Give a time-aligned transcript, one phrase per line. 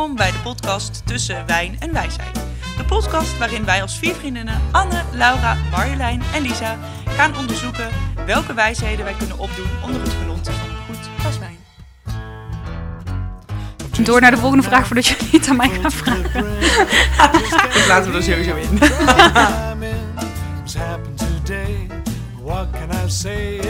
[0.00, 2.34] Welkom bij de podcast Tussen Wijn en Wijsheid.
[2.76, 7.88] De podcast waarin wij als vier vriendinnen Anne, Laura, Marjolein en Lisa gaan onderzoeken
[8.26, 11.58] welke wijsheden wij kunnen opdoen onder het genot van een goed glas wijn.
[14.04, 16.46] Door naar de volgende vraag voordat je niet aan mij gaat vragen.
[17.78, 18.78] Ik laat hem er sowieso in.
[18.78, 21.86] What's happened today?
[22.42, 23.60] What can I say?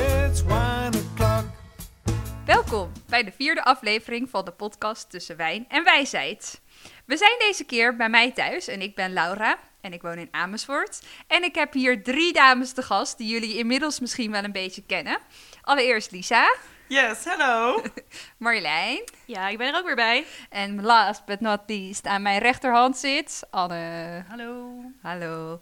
[3.10, 6.60] Bij de vierde aflevering van de podcast Tussen Wijn en Wijsheid.
[7.04, 10.28] We zijn deze keer bij mij thuis en ik ben Laura en ik woon in
[10.30, 11.02] Amersfoort.
[11.26, 14.82] En ik heb hier drie dames te gast die jullie inmiddels misschien wel een beetje
[14.86, 15.18] kennen.
[15.62, 16.54] Allereerst Lisa,
[16.88, 17.82] Yes, hello.
[18.38, 20.24] Marjolein Ja, ik ben er ook weer bij.
[20.48, 24.24] en last but not least aan mijn rechterhand zit Anne.
[24.28, 24.74] Hallo.
[25.02, 25.60] Hallo.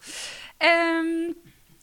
[0.56, 1.32] Ehm,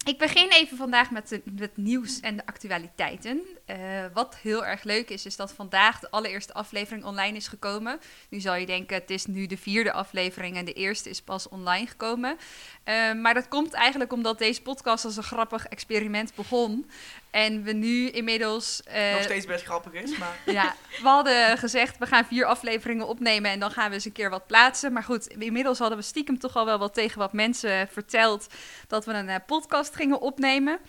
[0.05, 3.41] ik begin even vandaag met het nieuws en de actualiteiten.
[3.65, 3.77] Eh,
[4.13, 7.99] wat heel erg leuk is, is dat vandaag de allereerste aflevering online is gekomen.
[8.29, 11.49] Nu zal je denken, het is nu de vierde aflevering en de eerste is pas
[11.49, 12.37] online gekomen.
[12.84, 16.90] Eh, maar dat komt eigenlijk omdat deze podcast als een grappig experiment begon.
[17.35, 18.81] En we nu inmiddels...
[18.83, 20.37] eh, Nog steeds best grappig is, maar...
[20.53, 24.11] ja, we hadden gezegd, we gaan vier afleveringen opnemen en dan gaan we eens een
[24.11, 24.93] keer wat plaatsen.
[24.93, 28.47] Maar goed, inmiddels hadden we stiekem toch al wel wat tegen wat mensen verteld
[28.87, 30.79] dat we een eh, podcast gingen opnemen.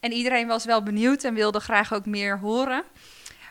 [0.00, 2.84] En iedereen was wel benieuwd en wilde graag ook meer horen.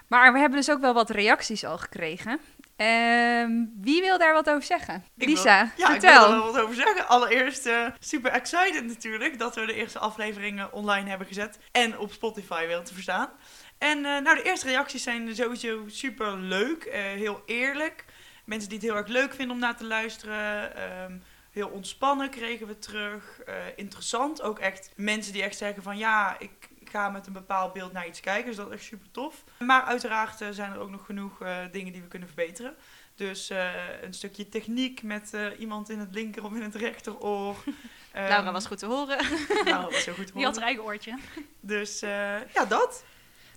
[0.07, 2.39] Maar we hebben dus ook wel wat reacties al gekregen.
[2.75, 5.03] Ehm, wie wil daar wat over zeggen?
[5.17, 6.21] Ik Lisa, wil- ja, vertel.
[6.23, 7.07] ik wil er wel wat over zeggen.
[7.07, 11.59] Allereerst eh, super excited natuurlijk dat we de eerste afleveringen online hebben gezet.
[11.71, 13.29] En op Spotify weer te verstaan.
[13.77, 16.83] En eh, nou, de eerste reacties zijn sowieso super leuk.
[16.83, 18.05] eh, heel eerlijk.
[18.45, 20.75] Mensen die het heel erg leuk vinden om naar te luisteren.
[20.75, 21.17] Ehm,
[21.51, 23.41] heel ontspannen kregen we terug.
[23.75, 24.41] Interessant.
[24.41, 28.07] Ook echt mensen die echt zeggen van ja, ik ga met een bepaald beeld naar
[28.07, 28.45] iets kijken.
[28.45, 29.43] Dus dat is echt super tof.
[29.59, 32.75] Maar uiteraard eh, zijn er ook nog genoeg eh, dingen die we kunnen verbeteren.
[33.15, 33.69] Dus eh,
[34.01, 37.55] een stukje techniek met iemand in het linker of in het rechteroor.
[38.11, 39.17] Ehm, Laura was goed te horen.
[39.65, 40.53] Laura was zo goed Die had horen.
[40.55, 41.17] haar eigen oortje.
[41.59, 43.03] Dus ja, dat.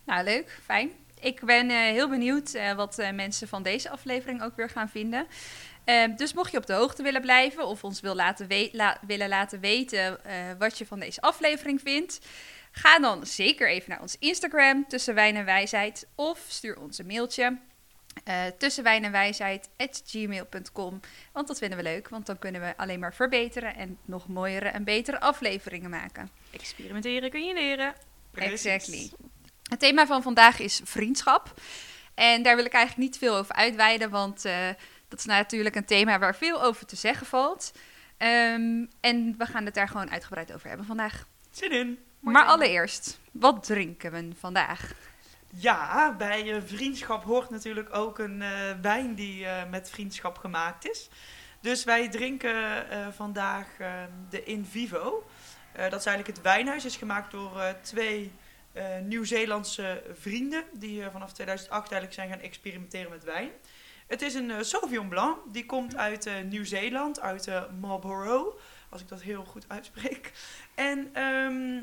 [0.04, 0.90] Nou, leuk, fijn.
[1.20, 5.26] Ik ben heel benieuwd wat mensen van deze aflevering ook weer gaan vinden.
[5.84, 9.28] Eh, dus mocht je op de hoogte willen blijven of ons wil laten la- willen
[9.28, 10.18] laten weten
[10.58, 12.18] wat je van deze aflevering vindt,
[12.78, 17.06] ga dan zeker even naar ons Instagram, Tussen Wijn en Wijsheid, of stuur ons een
[17.06, 17.58] mailtje.
[18.58, 19.68] tussenwijn en wijsheid
[20.06, 21.00] gmail.com.
[21.32, 24.68] Want dat vinden we leuk, want dan kunnen we alleen maar verbeteren en nog mooiere
[24.68, 26.30] en betere afleveringen maken.
[26.50, 27.94] Experimenteren kun je leren.
[28.30, 28.64] Precies.
[28.64, 29.10] Exactly.
[29.68, 31.54] Het thema van vandaag is vriendschap.
[32.14, 34.68] En daar wil ik eigenlijk niet veel over uitweiden, want eh,
[35.08, 37.72] dat is natuurlijk een thema waar veel over te zeggen valt.
[38.16, 41.26] Ehm, en we gaan het daar gewoon uitgebreid over hebben vandaag.
[41.50, 41.98] Zin in.
[42.20, 44.92] Mooi maar allereerst, wat drinken we vandaag?
[45.54, 48.50] Ja, bij eh, vriendschap hoort natuurlijk ook een eh,
[48.82, 51.08] wijn die eh, met vriendschap gemaakt is.
[51.60, 53.92] Dus wij drinken eh, vandaag eh,
[54.30, 55.26] de In Vivo.
[55.72, 56.84] Eh, dat is eigenlijk het wijnhuis.
[56.84, 58.32] is gemaakt door eh, twee
[58.72, 63.50] eh, Nieuw-Zeelandse vrienden die eh, vanaf 2008 eigenlijk zijn gaan experimenteren met wijn.
[64.06, 65.36] Het is een Sauvignon Blanc.
[65.52, 68.56] Die komt uit eh, Nieuw-Zeeland, uit eh, Marlborough.
[68.88, 70.32] Als ik dat heel goed uitspreek.
[70.74, 71.80] En ehm,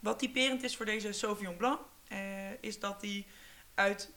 [0.00, 3.26] wat typerend is voor deze Sauvignon Blanc, eh, is dat die
[3.74, 4.10] uit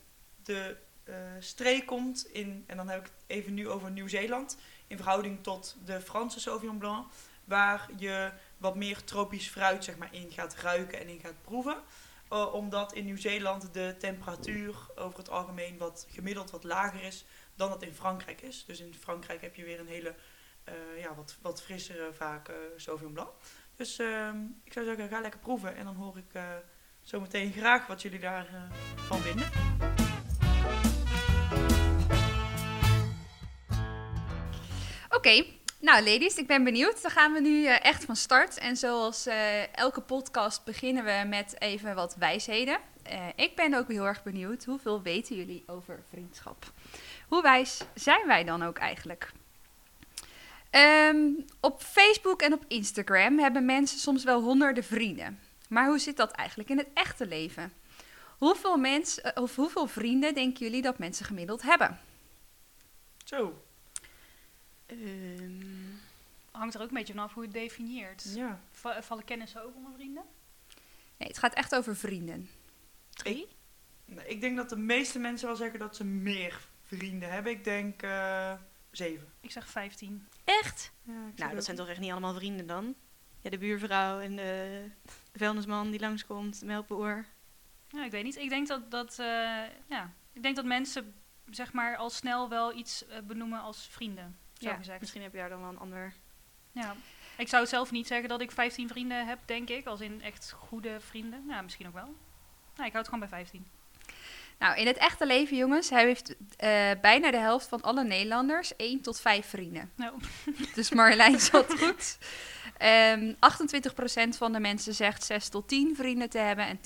[0.43, 4.57] de eh, streek komt in, en dan heb ik het even nu over Nieuw-Zeeland,
[4.87, 7.11] in verhouding tot de Franse Sauvignon Blanc,
[7.43, 11.77] waar je wat meer tropisch fruit zeg maar, in gaat ruiken en in gaat proeven.
[12.29, 17.69] Eh, omdat in Nieuw-Zeeland de temperatuur over het algemeen wat gemiddeld wat lager is dan
[17.69, 18.65] dat in Frankrijk is.
[18.65, 20.15] Dus in Frankrijk heb je weer een hele
[20.97, 23.29] ja, wat, wat frissere vaak Sauvignon Blanc.
[23.75, 26.43] Dus ehm, ik zou zeggen, ga lekker proeven en dan hoor ik eh,
[27.01, 29.47] zometeen graag wat jullie daarvan van vinden.
[35.09, 35.45] Oké,
[35.79, 37.01] nou ladies, ik ben benieuwd.
[37.01, 38.57] Dan gaan we nu eh, echt van start.
[38.57, 42.77] En zoals eh, elke podcast beginnen we met even wat wijsheden.
[43.03, 46.71] Eh, ik ben ook heel erg benieuwd, hoeveel weten jullie over vriendschap?
[47.27, 49.31] Hoe wijs zijn wij dan ook eigenlijk?
[50.73, 51.25] Ehm,
[51.59, 55.39] op Facebook en op Instagram hebben mensen soms wel honderden vrienden.
[55.69, 57.73] Maar hoe zit dat eigenlijk in het echte leven?
[58.37, 61.99] Hoeveel, mensen, of hoeveel vrienden denken jullie dat mensen gemiddeld hebben?
[63.25, 63.63] Zo,
[64.85, 65.61] Ehm,
[66.51, 68.23] hangt er ook een beetje vanaf hoe je het definieert.
[68.35, 68.59] ja.
[68.71, 70.23] Va- vallen kennissen ook onder vrienden?
[71.17, 72.49] Nee, het gaat echt over vrienden.
[73.09, 73.47] Drie?
[74.05, 77.51] Nee, ik denk dat de meeste mensen wel zeggen dat ze meer vrienden hebben.
[77.51, 78.53] Ik denk eh,
[78.97, 79.27] zeven.
[79.39, 80.27] Ik zeg 15.
[80.43, 80.91] Echt?
[81.03, 82.95] Ja, Nou, ook- dat zijn toch echt niet allemaal vrienden dan?
[83.41, 84.83] Ja, de buurvrouw en de,
[85.31, 87.25] de vuilnisman die langskomt, de melkboer.
[87.87, 88.35] Ja, ik weet niet.
[88.37, 89.25] Ik denk dat, dat, eh,
[89.87, 91.13] ja, ik denk dat mensen
[91.49, 94.99] zeg maar al snel wel iets eh, benoemen als vrienden, zo Ja, gezegd.
[94.99, 96.13] misschien heb je daar dan wel een ander...
[96.71, 96.95] Ja.
[97.37, 99.85] Ik zou zelf niet zeggen dat ik 15 vrienden heb, denk ik.
[99.85, 101.45] Als in echt goede vrienden.
[101.45, 102.15] Nou, misschien ook wel.
[102.75, 103.65] Nou, ik houd het gewoon bij 15.
[104.59, 109.01] Nou, in het echte leven, jongens, heeft eh, bijna de helft van alle Nederlanders 1
[109.01, 109.91] tot 5 vrienden.
[109.95, 110.13] Nou,
[110.75, 112.17] Dus Marjolein zat goed.
[112.77, 116.77] Ehm 28% van de mensen zegt 6 tot 10 vrienden te hebben en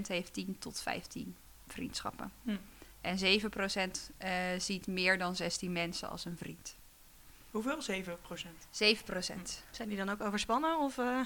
[0.06, 2.32] heeft 10 tot 15 vriendschappen.
[2.42, 2.56] Hm.
[3.00, 6.76] En 7% eh, ziet meer dan 16 mensen als een vriend.
[7.50, 7.82] Hoeveel?
[7.82, 8.66] 7 procent.
[8.66, 9.64] 7%.
[9.70, 10.78] Zijn die dan ook overspannen?
[10.78, 11.20] Of, eh?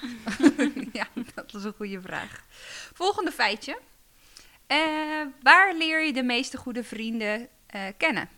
[0.93, 2.45] ja, dat is een goede vraag.
[2.93, 3.79] Volgende feitje.
[4.67, 8.29] Eh, waar leer je de meeste goede vrienden eh, kennen?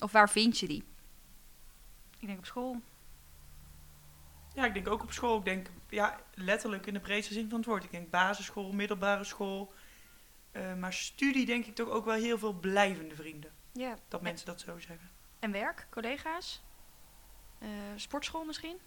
[0.00, 0.84] Of waar vind je die?
[2.18, 2.80] ik denk op school.
[4.54, 5.38] Ja, ik denk ook op school.
[5.38, 7.84] Ik denk, ja, letterlijk in de breedste zin van het woord.
[7.84, 9.72] Ik denk basisschool, middelbare school.
[10.52, 13.52] Eh, maar studie denk ik toch ook wel heel veel blijvende vrienden.
[13.72, 13.96] Ja.
[14.08, 15.10] Dat mensen dat zo zeggen.
[15.38, 16.62] En werk, collega's?
[17.58, 18.78] Eh, sportschool misschien?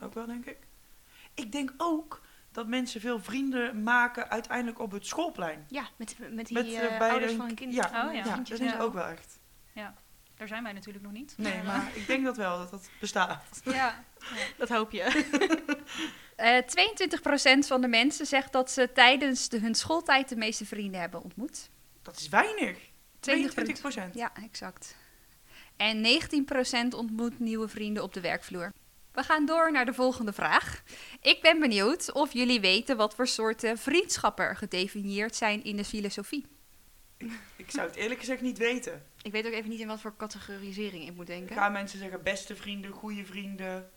[0.00, 0.58] Ook wel, denk ik.
[1.34, 5.64] Ik denk ook dat mensen veel vrienden maken uiteindelijk op het schoolplein.
[5.68, 7.74] Ja, met, met die Met, eh, eh, bij ouders de- van een kind.
[7.74, 8.24] Ja, Oh, ja.
[8.24, 8.78] ja, dat is zo.
[8.78, 9.38] ook wel echt.
[10.36, 11.34] Daar zijn wij natuurlijk nog niet.
[11.36, 13.60] Nee, maar ik denk dat wel, dat dat bestaat.
[13.64, 14.04] Ja.
[14.56, 15.04] Dat hoop je.
[16.36, 21.00] Eh 22% van de mensen zegt dat ze tijdens de, hun schooltijd de meeste vrienden
[21.00, 21.68] hebben ontmoet.
[22.02, 22.78] Dat is weinig.
[23.20, 23.80] 22 20%.
[23.80, 24.14] procent.
[24.14, 24.96] Ja, exact.
[25.76, 28.72] En 19% ontmoet nieuwe vrienden op de werkvloer.
[29.18, 30.82] We gaan door naar de volgende vraag.
[31.20, 35.84] Ik ben benieuwd of jullie weten wat voor soorten vriendschappen er gedefinieerd zijn in de
[35.84, 36.46] filosofie.
[37.56, 39.06] Ik zou het eerlijk gezegd niet weten.
[39.22, 41.56] Ik weet ook even niet in wat voor categorisering ik moet denken.
[41.56, 43.90] Gaan mensen zeggen beste vrienden, goede vrienden,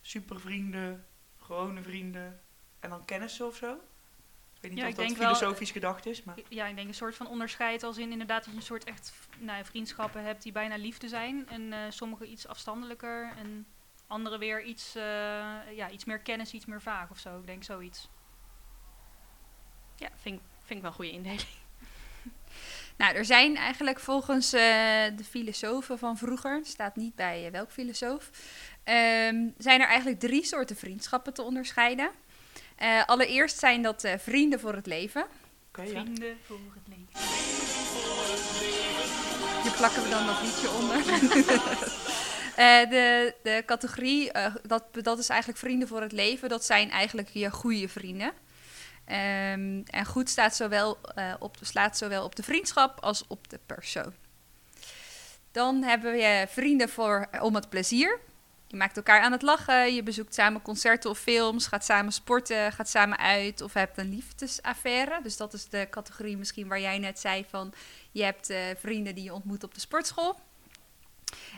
[0.00, 1.06] supervrienden,
[1.38, 2.40] gewone vrienden
[2.80, 3.72] en dan kennissen of zo?
[3.72, 6.76] Ik weet niet Ja, of ik dat denk wel- filosofisch gedacht is, maar ja, ik
[6.76, 10.22] denk een soort van onderscheid als in inderdaad dat je een soort echt nou, vriendschappen
[10.24, 11.48] hebt die bijna liefde zijn.
[11.48, 13.66] En eh, sommige iets afstandelijker en
[14.10, 15.02] andere weer iets, eh,
[15.76, 17.38] ja, iets meer kennis, iets meer vaak of zo.
[17.38, 18.08] Ik denk zoiets.
[19.96, 21.40] Ja, vind, ik- vind ik wel een goede indeling.
[22.96, 24.60] Nou, er zijn eigenlijk volgens eh,
[25.16, 28.30] de filosofen van vroeger, het staat niet bij eh, welk filosoof,
[28.84, 32.10] ehm, zijn er eigenlijk drie soorten vriendschappen te onderscheiden.
[32.76, 35.26] Eh, allereerst zijn dat eh, vrienden voor het leven.
[35.68, 35.88] oké, ja.
[35.88, 37.28] Vrienden voor het leven.
[39.62, 40.98] Hier plakken we dan dat liedje onder.
[42.60, 46.48] Eh, de, de categorie, eh, dat, dat is eigenlijk vrienden voor het leven.
[46.48, 48.32] Dat zijn eigenlijk je goede vrienden.
[49.04, 53.58] Ehm, en goed staat zowel, eh, op, slaat zowel op de vriendschap als op de
[53.66, 54.14] persoon.
[55.50, 58.20] Dan hebben we vrienden voor, om het plezier.
[58.66, 62.72] Je maakt elkaar aan het lachen, je bezoekt samen concerten of films, gaat samen sporten,
[62.72, 65.20] gaat samen uit of hebt een liefdesaffaire.
[65.22, 67.72] Dus dat is de categorie misschien waar jij net zei van
[68.10, 70.38] je hebt vrienden die je ontmoet op de sportschool.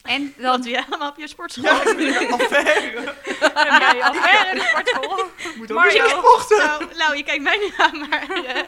[0.03, 1.65] En Wat dan doe jij allemaal op je sportschool?
[1.65, 3.15] Ja, ik ben een affaire.
[3.41, 5.25] Heb jij affaire in de sportschool?
[5.57, 6.57] Moet ook sporten.
[6.59, 8.63] Nou, nou, je kijkt mij niet aan, maar eh,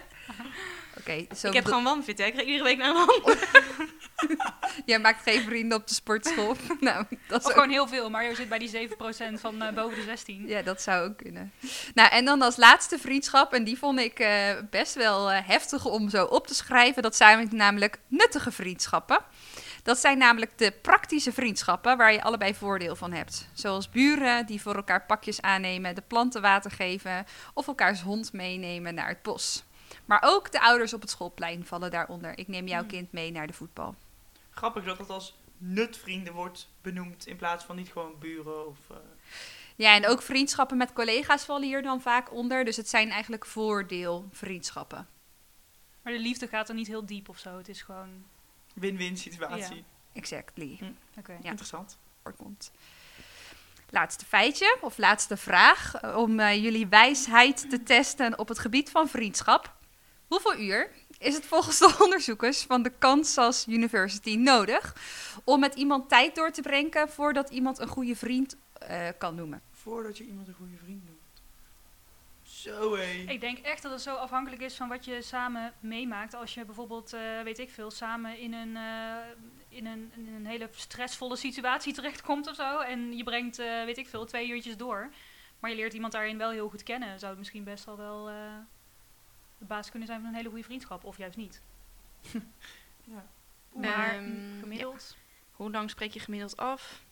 [0.99, 2.25] Oké, zo ik heb gewoon wanfit, hè.
[2.25, 3.37] Ik ga iedere week naar een wand.
[4.87, 6.57] Jij maakt geen vrienden op de sportschool.
[6.81, 8.11] nou, dat is ook- gewoon heel veel.
[8.11, 10.47] Mario zit bij die 7% van eh, boven de 16.
[10.47, 11.53] Ja, dat zou ook kunnen.
[11.95, 16.09] Nou, en dan als laatste vriendschap, en die vond ik eh, best wel heftig om
[16.11, 17.03] zo op te schrijven.
[17.03, 19.19] Dat zijn namelijk nuttige vriendschappen.
[19.85, 23.49] Dat zijn namelijk de praktische vriendschappen waar je allebei voordeel van hebt.
[23.53, 28.95] Zoals buren die voor elkaar pakjes aannemen, de planten water geven of elkaars hond meenemen
[28.95, 29.65] naar het bos.
[30.05, 32.39] Maar ook de ouders op het schoolplein vallen daaronder.
[32.39, 32.89] Ik neem jouw Hmm.
[32.89, 33.95] kind mee naar de voetbal.
[34.51, 38.79] Grappig dat het als nutvrienden wordt benoemd in plaats van niet gewoon buren of...
[38.91, 38.97] eh,
[39.77, 42.65] Ja, en ook vriendschappen met collega's vallen hier dan vaak onder.
[42.65, 45.09] Dus het zijn eigenlijk voordeelvriendschappen.
[46.03, 47.57] Maar de liefde gaat er niet heel diep of zo.
[47.57, 48.25] Het is gewoon...
[48.75, 49.85] win-win situatie.
[50.13, 50.79] Exactly.
[51.19, 51.39] Oké.
[51.43, 51.51] Ja.
[51.51, 51.99] Interessant.
[52.23, 52.71] Voorkomt.
[53.91, 58.91] Laatste feitje of laatste vraag eh, om eh, jullie wijsheid te testen op het gebied
[58.91, 59.75] van vriendschap.
[60.27, 64.97] Hoeveel uur is het volgens de onderzoekers van de Kansas University nodig
[65.45, 69.63] om met iemand tijd door te brengen voordat iemand een goede vriend eh, kan noemen?
[69.73, 71.14] Voordat je iemand een goede vriend noemt.
[72.65, 73.25] Zo hé.
[73.27, 76.35] Ik denk echt dat het zo afhankelijk is van wat je samen meemaakt.
[76.35, 79.17] Als je bijvoorbeeld, eh, weet ik veel, samen in een, eh,
[79.69, 82.79] in, een, in een hele stressvolle situatie terechtkomt of zo.
[82.79, 85.11] En je brengt, eh, weet ik veel, twee uurtjes door.
[85.59, 87.19] Maar je leert iemand daarin wel heel goed kennen.
[87.19, 88.35] Zou het misschien best al wel eh,
[89.59, 91.05] de basis kunnen zijn van een hele goede vriendschap.
[91.05, 91.63] Of juist niet.
[93.05, 93.27] Ja.
[93.73, 95.17] Maar Ehm, gemiddeld.
[95.53, 97.05] Hoe lang spreek je gemiddeld af?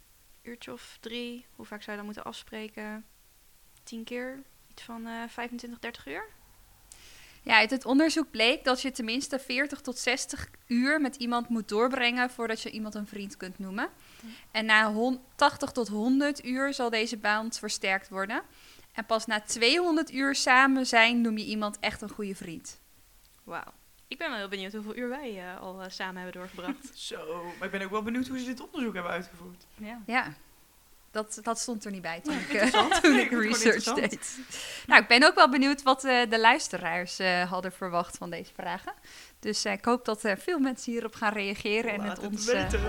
[0.42, 1.47] Uurtje of drie?
[1.56, 3.06] Hoe vaak zou je dan moeten afspreken?
[3.82, 4.42] Tien keer?
[4.72, 6.24] Iets van eh 25, 30 uur?
[7.42, 11.68] Ja, uit het onderzoek bleek dat je tenminste 40 tot 60 uur met iemand moet
[11.68, 13.88] doorbrengen voordat je iemand een vriend kunt noemen.
[14.50, 18.42] En na hon- 80 tot 100 uur zal deze band versterkt worden.
[18.92, 22.80] En pas na 200 uur samen zijn noem je iemand echt een goede vriend.
[23.44, 23.72] Wauw.
[24.08, 26.98] Ik ben wel heel benieuwd hoeveel uur wij eh, al eh, samen hebben doorgebracht.
[27.08, 29.66] Zo, maar ik ben ook wel benieuwd hoe ze dit onderzoek hebben uitgevoerd.
[29.76, 30.02] Ja.
[30.06, 30.34] Ja,
[31.12, 34.38] dat, dat stond er niet bij toen ik, eh, toen Ik research deed.
[34.87, 38.52] Nou, ik ben ook wel benieuwd wat eh, de luisteraars eh, hadden verwacht van deze
[38.54, 38.92] vragen.
[39.40, 42.45] Dus ik hoop dat veel mensen hierop gaan reageren en het het ons...
[42.45, 42.81] weten.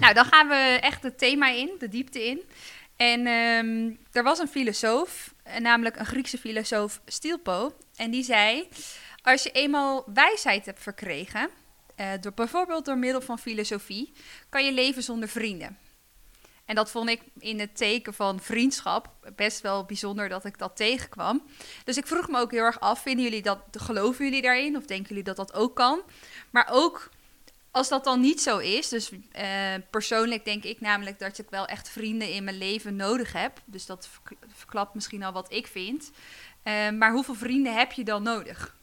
[0.00, 2.42] Nou, dan gaan we echt het thema in, de diepte in.
[2.96, 7.76] En ehm, er was een filosoof, namelijk een Griekse filosoof, Stilpo.
[7.96, 8.68] En die zei,
[9.22, 11.50] als je eenmaal wijsheid hebt verkregen,
[11.96, 14.12] eh, door, bijvoorbeeld door middel van filosofie,
[14.48, 15.78] kan je leven zonder vrienden.
[16.64, 20.76] En dat vond ik in het teken van vriendschap best wel bijzonder dat ik dat
[20.76, 21.42] tegenkwam.
[21.84, 24.76] Dus ik vroeg me ook heel erg af, vinden jullie dat, geloven jullie daarin?
[24.76, 26.02] Of denken jullie dat dat ook kan?
[26.50, 27.10] Maar ook
[27.70, 31.66] als dat dan niet zo is, dus eh, persoonlijk denk ik namelijk dat ik wel
[31.66, 33.60] echt vrienden in mijn leven nodig heb.
[33.64, 36.10] Dus dat verk- verklapt misschien al wat ik vind.
[36.62, 38.75] Eh, maar hoeveel vrienden heb je dan nodig?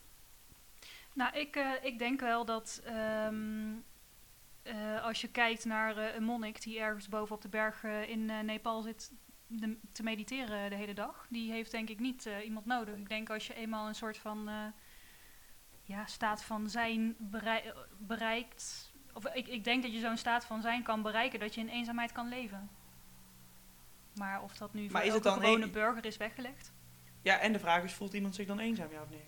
[1.14, 3.72] Nou, ik, eh, ik denk wel dat ehm,
[4.64, 8.26] eh, als je kijkt naar eh, een monnik die ergens boven op de berg in
[8.46, 9.12] Nepal zit
[9.48, 12.96] de- te mediteren de hele dag, die heeft denk ik niet iemand nodig.
[12.96, 14.50] Ik denk als je eenmaal een soort van
[15.84, 20.62] ja, staat van zijn berei- bereikt, of ik, ik denk dat je zo'n staat van
[20.62, 22.70] zijn kan bereiken, dat je in eenzaamheid kan leven.
[24.16, 26.72] Maar of dat nu Maar voor is het elke dan gewone een- burger is weggelegd?
[27.22, 29.24] Ja, en de vraag is, voelt iemand zich dan eenzaam, ja of nee?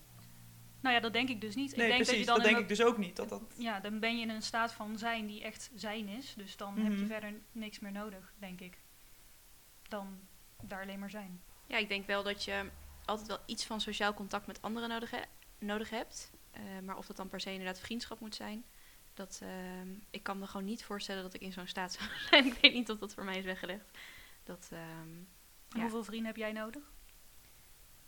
[0.80, 1.76] Nou ja, dat denk ik dus niet.
[1.76, 3.16] Nee, ik denk precies, dat je dan dat denk ik dus ook niet.
[3.16, 3.42] Dat dat...
[3.58, 6.34] ja, dan ben je in een staat van zijn die echt zijn is.
[6.38, 7.08] Dus dan heb je Mhm.
[7.08, 8.78] verder niks meer nodig, denk ik.
[9.88, 10.20] Dan
[10.64, 11.42] daar alleen maar zijn.
[11.68, 12.70] Ja, ik denk wel dat je
[13.06, 15.22] altijd wel iets van sociaal contact met anderen nodig, he-
[15.60, 16.32] nodig hebt.
[16.52, 18.66] Eh, maar of dat dan per se inderdaad vriendschap moet zijn,
[19.14, 22.46] dat, ehm, ik kan me gewoon niet voorstellen dat ik in zo'n staat zou zijn.
[22.46, 23.92] ik weet niet of dat voor mij is weggelegd.
[24.44, 25.10] Dat, ehm,
[25.70, 25.82] Ja.
[25.82, 26.84] Hoeveel vrienden heb jij nodig?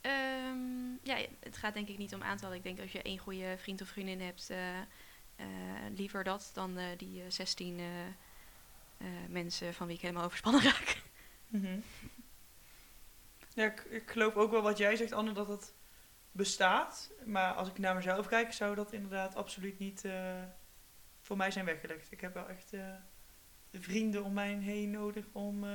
[0.01, 2.57] Ehm, ja, het gaat denk ik niet om aantallen.
[2.57, 4.79] Ik denk als je één goede vriend of vriendin hebt, eh,
[5.37, 5.45] eh,
[5.95, 10.63] liever dat dan eh, die eh, 16 eh, eh, mensen van wie ik helemaal overspannen
[10.71, 11.01] raak.
[11.47, 11.79] Mhm.
[13.53, 15.73] Ja, ik, geloof ook wel wat jij zegt, Anne, dat het
[16.31, 17.11] bestaat.
[17.25, 20.03] Maar als ik naar mezelf kijk, zou dat inderdaad absoluut niet
[21.21, 22.11] voor mij zijn weggelegd.
[22.11, 22.73] Ik heb wel echt
[23.71, 25.65] vrienden om mij heen nodig om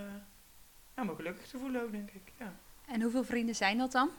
[0.96, 2.32] ja, me gelukkig te voelen denk ik.
[2.38, 2.54] Ja.
[2.92, 4.10] En hoeveel vrienden zijn dat dan?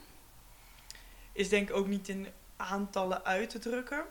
[1.31, 4.05] Is denk ik ook niet in aantallen uit te drukken.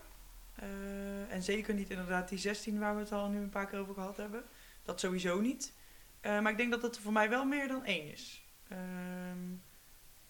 [0.55, 3.79] Eh, en zeker niet inderdaad die 16 waar we het al nu een paar keer
[3.79, 4.45] over gehad hebben.
[4.83, 5.73] Dat sowieso niet.
[6.21, 8.45] Eh, maar ik denk dat het voor mij wel meer dan één is.
[8.69, 9.39] Ehm,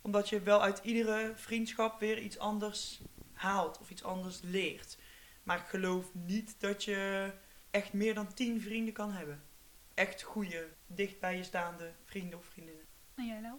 [0.01, 4.99] omdat je wel uit iedere vriendschap weer iets anders haalt of iets anders leert.
[5.43, 7.33] Maar ik geloof niet dat je
[7.71, 9.43] echt meer dan 10 vrienden kan hebben.
[9.95, 12.85] Echt goede, dicht bij je staande vrienden of vriendinnen.
[13.15, 13.57] En jij nou?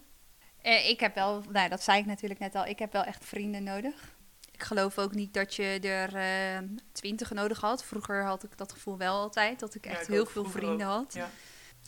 [0.64, 3.24] Eh, ik heb wel, nou dat zei ik natuurlijk net al, ik heb wel echt
[3.24, 4.14] vrienden nodig.
[4.52, 7.84] Ik geloof ook niet dat je er eh, twintig nodig had.
[7.84, 10.86] Vroeger had ik dat gevoel wel altijd, dat ik Ja, echt ik heel veel vrienden
[10.86, 11.14] ook, had.
[11.14, 11.30] ja.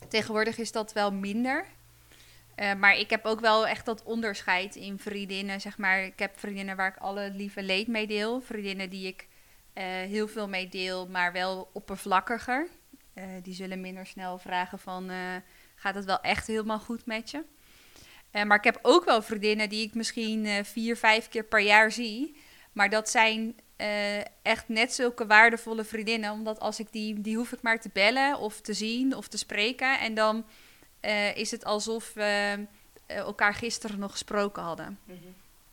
[0.08, 1.66] Tegenwoordig is dat wel minder.
[2.54, 5.60] Eh, maar ik heb ook wel echt dat onderscheid in vriendinnen.
[5.60, 8.40] Zeg maar, ik heb vriendinnen waar ik alle lieve leed mee deel.
[8.40, 9.28] Vriendinnen die ik
[10.08, 12.68] heel veel mee deel, maar wel oppervlakkiger.
[13.42, 15.10] Die zullen minder snel vragen van,
[15.74, 17.44] gaat het wel echt helemaal goed met je?
[18.36, 21.60] Eh, maar ik heb ook wel vriendinnen die ik misschien eh, vier, vijf keer per
[21.60, 22.36] jaar zie.
[22.72, 26.32] Maar dat zijn eh, echt net zulke waardevolle vriendinnen.
[26.32, 29.38] Omdat als ik die, die hoef ik maar te bellen of te zien of te
[29.38, 29.98] spreken.
[29.98, 30.44] En dan
[31.34, 32.66] is het alsof we
[33.06, 34.98] elkaar gisteren nog gesproken hadden.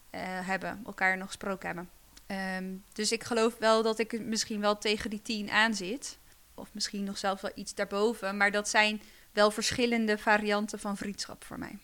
[0.10, 1.90] eh, hebben, elkaar nog gesproken hebben.
[2.28, 6.18] Ehm, dus ik geloof wel dat ik misschien wel tegen die tien aan zit.
[6.54, 8.38] Of misschien nog zelfs wel iets daarboven.
[8.38, 9.02] Maar dat zijn
[9.32, 11.78] wel verschillende varianten van vriendschap voor mij.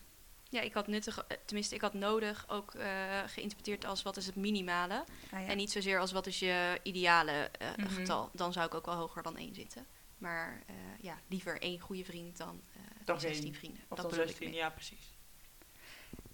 [0.50, 2.88] Ja, ik had nuttig, eh, tenminste, ik had nodig ook eh,
[3.26, 5.04] geïnterpreteerd als wat is het minimale.
[5.32, 5.46] Ja.
[5.46, 7.88] En niet zozeer als wat is je ideale eh, Mhm.
[7.94, 8.30] getal.
[8.34, 9.86] Dan zou ik ook wel hoger dan één zitten.
[10.18, 13.56] Maar eh, ja, liever één goede vriend dan, eh Dan die 16 geen.
[13.60, 13.82] vrienden.
[13.82, 14.58] Of dat dan bedoel ik 16, mee.
[14.58, 15.12] ja precies.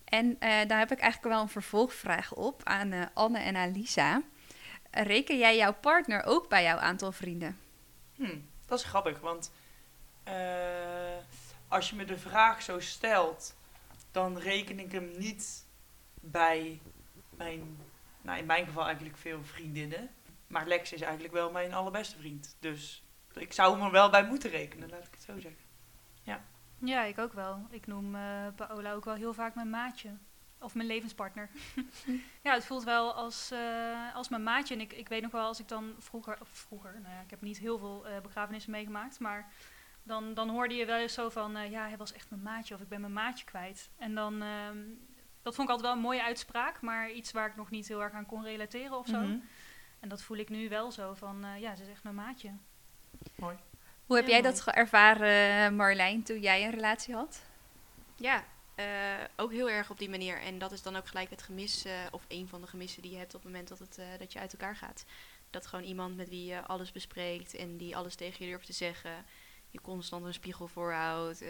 [0.06, 3.72] En eh, daar heb ik eigenlijk wel een vervolgvraag op aan eh, Anne en aan
[3.72, 4.22] Lisa.
[4.92, 7.60] Reken jij jouw partner ook bij jouw aantal vrienden?
[8.16, 9.52] Hm, dat is grappig, want
[10.24, 10.34] eh,
[11.68, 13.56] als je me de vraag zo stelt,
[14.16, 15.66] dan reken ik hem niet
[16.14, 16.82] bij
[17.30, 17.78] mijn,
[18.22, 20.10] nou in mijn geval eigenlijk veel vriendinnen.
[20.48, 22.56] Maar Lex is eigenlijk wel mijn allerbeste vriend.
[22.60, 23.04] Dus
[23.34, 25.64] ik zou hem er wel bij moeten rekenen, laat ik het zo zeggen.
[26.80, 27.68] Ja, ik ook wel.
[27.70, 30.18] Ik noem eh Paola ook wel heel vaak mijn maatje.
[30.60, 31.50] Of mijn levenspartner.
[32.44, 34.76] ja, het voelt wel als, eh, als mijn maatje.
[34.76, 36.38] En ik, ik weet nog wel, als ik dan vroeger...
[36.42, 39.20] Of vroeger, nou ja, ik heb niet heel veel eh, begrafenissen meegemaakt.
[39.20, 39.54] Maar
[40.06, 41.56] dan, dan hoorde je wel eens zo van...
[41.56, 42.76] eh, ja, hij was echt mijn maatje.
[42.76, 43.90] Of ik ben mijn maatje kwijt.
[43.98, 44.42] En dan...
[44.42, 44.78] ehm,
[45.42, 46.82] dat vond ik altijd wel een mooie uitspraak.
[46.82, 49.20] Maar iets waar ik nog niet heel erg aan kon relateren of zo.
[49.20, 49.38] Mhm.
[50.00, 51.44] En dat voel ik nu wel zo van...
[51.44, 52.52] eh, ja, ze is echt mijn maatje.
[53.36, 53.58] Mooi.
[54.06, 54.54] Hoe heb jij mooi.
[54.54, 57.44] dat ervaren, Marlijn, toen jij een relatie had?
[58.16, 58.44] Ja,
[58.76, 58.86] eh,
[59.36, 60.42] ook heel erg op die manier.
[60.42, 63.12] En dat is dan ook gelijk het gemis, eh, of een van de gemissen die
[63.12, 65.06] je hebt op het moment dat, het, eh, dat je uit elkaar gaat.
[65.50, 68.74] Dat gewoon iemand met wie je alles bespreekt en die alles tegen je durft te
[68.74, 69.26] zeggen.
[69.76, 71.42] Je constant een spiegel voorhoudt.
[71.42, 71.50] eh,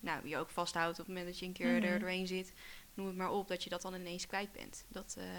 [0.00, 1.84] nou, je ook vasthoudt op het moment dat je een keer Mhm.
[1.84, 2.52] er doorheen zit.
[2.94, 4.84] Noem het maar op, dat je dat dan ineens kwijt bent.
[4.88, 5.30] Dat, eh, eh,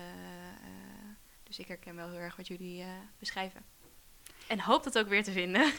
[1.44, 2.88] dus ik herken wel heel erg wat jullie eh,
[3.20, 3.62] beschrijven.
[4.48, 5.72] En hoop dat ook weer te vinden.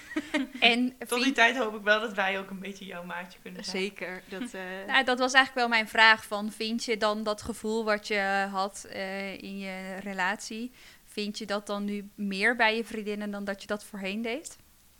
[0.60, 3.38] En Tot die vind- tijd hoop ik wel dat wij ook een beetje jouw maatje
[3.42, 3.76] kunnen zijn.
[3.82, 4.22] Zeker.
[4.28, 6.24] Dat, eh, nou, dat was eigenlijk wel mijn vraag.
[6.26, 10.72] Van, vind je dan dat gevoel wat je had eh, in je relatie...
[11.04, 14.56] Vind je dat dan nu meer bij je vriendinnen dan dat je dat voorheen deed?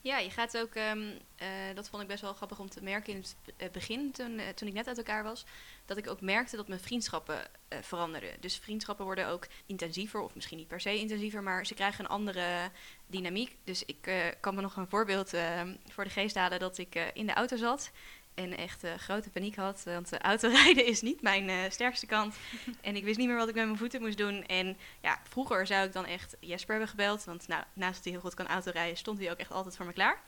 [0.07, 3.13] Ja, je gaat ook, ehm, eh, dat vond ik best wel grappig om te merken
[3.13, 5.45] in het eh, begin, toen, eh, toen ik net uit elkaar was,
[5.85, 7.39] dat ik ook merkte dat mijn vriendschappen
[7.81, 8.31] veranderden.
[8.41, 12.11] Dus vriendschappen worden ook intensiever, of misschien niet per se intensiever, maar ze krijgen een
[12.11, 12.71] andere
[13.07, 13.57] dynamiek.
[13.65, 17.27] Dus ik kan me nog een voorbeeld ehm, voor de geest halen dat ik in
[17.27, 17.91] de auto zat
[18.37, 22.37] en echt eh, grote paniek had, want uh, autorijden is niet mijn eh, sterkste kant.
[22.81, 24.47] en ik wist niet meer wat ik met mijn voeten moest doen.
[24.47, 28.13] En ja, vroeger zou ik dan echt Jesper hebben gebeld, want nou, naast dat hij
[28.13, 30.21] heel goed kan autorijden, stond hij ook echt altijd voor me klaar.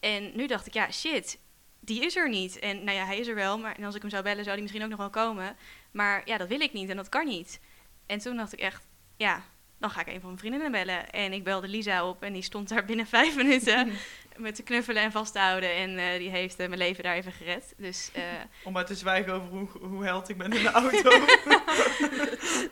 [0.00, 1.38] En nu dacht ik, ja, shit,
[1.80, 2.58] die is er niet.
[2.58, 4.50] En nou ja, hij is er wel, maar en als ik hem zou bellen, zou
[4.50, 5.56] hij misschien ook nog wel komen.
[5.90, 7.60] Maar ja, dat wil ik niet en dat kan niet.
[8.06, 9.44] En toen dacht ik echt, ja,
[9.78, 11.10] dan ga ik een van mijn vriendinnen bellen.
[11.10, 13.92] En ik belde Lisa op en die stond daar binnen vijf minuten
[14.40, 15.74] met te knuffelen en vast te houden.
[15.74, 17.74] En eh, die heeft eh, mijn leven daar even gered.
[17.76, 18.22] Dus eh,
[18.64, 21.10] Om maar te zwijgen over hoe, hoe held ik ben in de auto.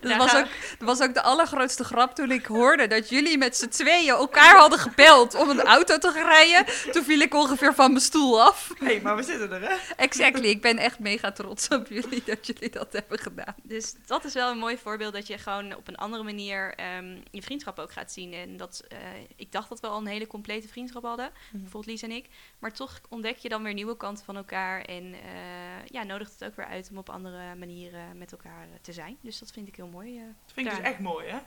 [0.00, 3.38] Dat was, gaan ook, dat was ook de allergrootste grap toen ik hoorde dat jullie
[3.38, 6.92] met z'n tweeën elkaar hadden gebeld om een auto te gaan rijden.
[6.92, 8.72] Toen viel ik ongeveer van mijn stoel af.
[8.78, 9.74] Hé, hey, maar we zitten er, hè?
[9.96, 13.54] Exactly, ik ben echt mega trots op jullie dat jullie dat hebben gedaan.
[13.62, 17.16] Dus dat is wel een mooi voorbeeld dat je gewoon op een andere manier ehm,
[17.30, 18.32] je vriendschap ook gaat zien.
[18.32, 18.98] En dat, eh,
[19.36, 22.28] ik dacht dat we al een hele complete vriendschap hadden, bijvoorbeeld Lies en ik.
[22.58, 24.80] Maar toch ontdek je dan weer nieuwe kanten van elkaar.
[24.80, 28.68] En eh, ja, nodigt het ook weer uit om op andere manieren met elkaar eh,
[28.80, 29.16] te zijn.
[29.20, 30.18] Dus dat vind ik heel mooi.
[30.18, 30.24] eh.
[30.44, 31.38] Dat vind ik dus echt mooi, hè?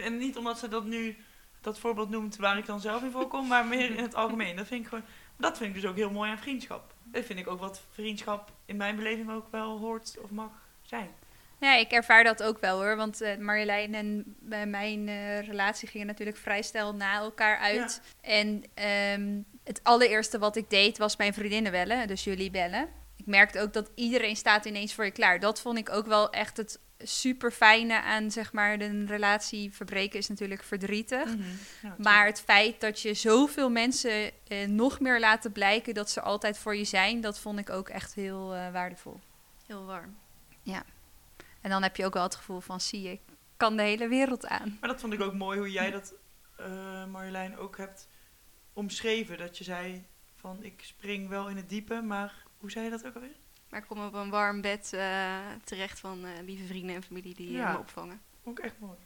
[0.00, 1.16] En niet omdat ze dat nu,
[1.60, 4.56] dat voorbeeld noemt waar ik dan zelf in voorkom, maar meer in het algemeen.
[4.56, 5.04] Dat vind ik gewoon,
[5.36, 6.94] dat vind ik dus ook heel mooi aan vriendschap.
[7.04, 10.50] Dat vind ik ook wat vriendschap in mijn beleving ook wel hoort of mag
[10.82, 11.10] zijn.
[11.60, 12.96] Ja, ik ervaar dat ook wel hoor.
[12.96, 15.06] Want Marjolein en bij mijn
[15.40, 18.00] relatie gingen natuurlijk vrij snel na elkaar uit.
[18.20, 22.88] En ehm, het allereerste wat ik deed was mijn vriendinnen bellen, dus jullie bellen.
[23.16, 25.40] Ik merkte ook dat iedereen staat ineens voor je klaar.
[25.40, 30.18] Dat vond ik ook wel echt het super fijne aan zeg maar de relatie verbreken
[30.18, 31.30] is natuurlijk verdrietig.
[31.82, 36.20] Ja, Maar het feit dat je zoveel mensen eh, nog meer laten blijken dat ze
[36.20, 39.20] altijd voor je zijn, dat vond ik ook echt heel eh, waardevol.
[39.66, 40.16] Heel warm.
[41.60, 43.20] En dan heb je ook wel het gevoel van, zie je, ik
[43.56, 44.76] kan de hele wereld aan.
[44.80, 46.14] Maar dat vond ik ook mooi hoe jij dat,
[46.56, 48.08] eh, Marjolein, ook hebt
[48.72, 49.38] omschreven.
[49.38, 50.04] Dat je zei
[50.36, 53.36] van ik spring wel in het diepe, maar hoe zei je dat ook alweer?
[53.68, 57.34] Maar ik kom op een warm bed eh, terecht van eh, lieve vrienden en familie
[57.34, 57.72] die eh, Ja.
[57.72, 58.20] me opvangen.
[58.42, 58.96] Vond ik echt mooi.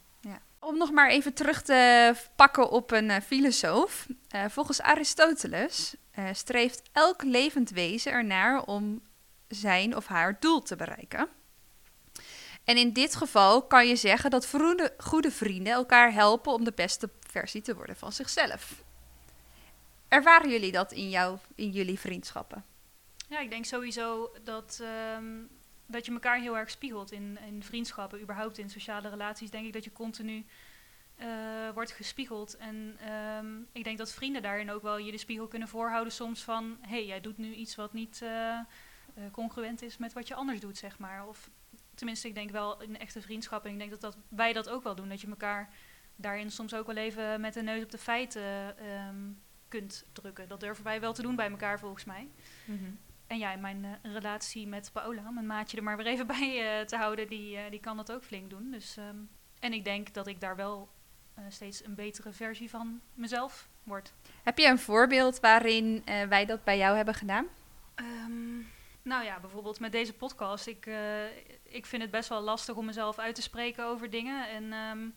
[0.59, 4.07] Om nog maar even terug te pakken op een filosoof.
[4.29, 9.02] Eh, volgens Aristoteles eh, streeft elk levend wezen ernaar om
[9.48, 11.29] zijn of haar doel te bereiken.
[12.64, 14.55] En in dit geval kan je zeggen dat
[14.98, 18.85] goede vrienden elkaar helpen om de beste versie te worden van zichzelf.
[20.16, 22.64] Ervaren jullie dat in, jou, in jullie vriendschappen?
[23.29, 25.42] Ja, ik denk sowieso dat, ehm,
[25.87, 29.50] dat je elkaar heel erg spiegelt in, in vriendschappen, überhaupt in sociale relaties.
[29.50, 30.46] Denk ik dat je continu
[31.16, 31.26] eh,
[31.74, 32.57] wordt gespiegeld.
[32.57, 36.42] En ehm, ik denk dat vrienden daarin ook wel je de spiegel kunnen voorhouden soms
[36.42, 36.76] van...
[36.81, 38.64] hé, hey, jij doet nu iets wat niet eh, eh,
[39.33, 41.26] congruent is met wat je anders doet, zeg maar.
[41.29, 41.50] Of
[41.94, 43.68] tenminste, ik denk wel in echte vriendschappen.
[43.68, 45.09] En ik denk dat, dat wij dat ook wel doen.
[45.09, 45.68] Dat je elkaar
[46.16, 49.16] daarin soms ook wel even met de neus op de feiten ehm,
[49.78, 50.48] kunt drukken.
[50.48, 52.28] Dat durven wij wel te doen bij elkaar, volgens mij.
[53.26, 56.78] En ja, in mijn eh, relatie met Paola, mijn maatje er maar weer even bij
[56.80, 58.70] eh, te houden, die, eh, die kan dat ook flink doen.
[58.70, 59.16] Dus, ehm,
[59.60, 60.88] en ik denk dat ik daar wel
[61.48, 64.12] steeds een betere versie van mezelf word.
[64.42, 67.46] Heb je een voorbeeld waarin wij dat bij jou hebben gedaan?
[67.94, 68.56] Ehm,
[69.02, 70.66] nou ja, bijvoorbeeld met deze podcast.
[70.66, 70.88] Ik,
[71.62, 75.08] ik vind het best wel lastig om mezelf uit te spreken over dingen en ehm,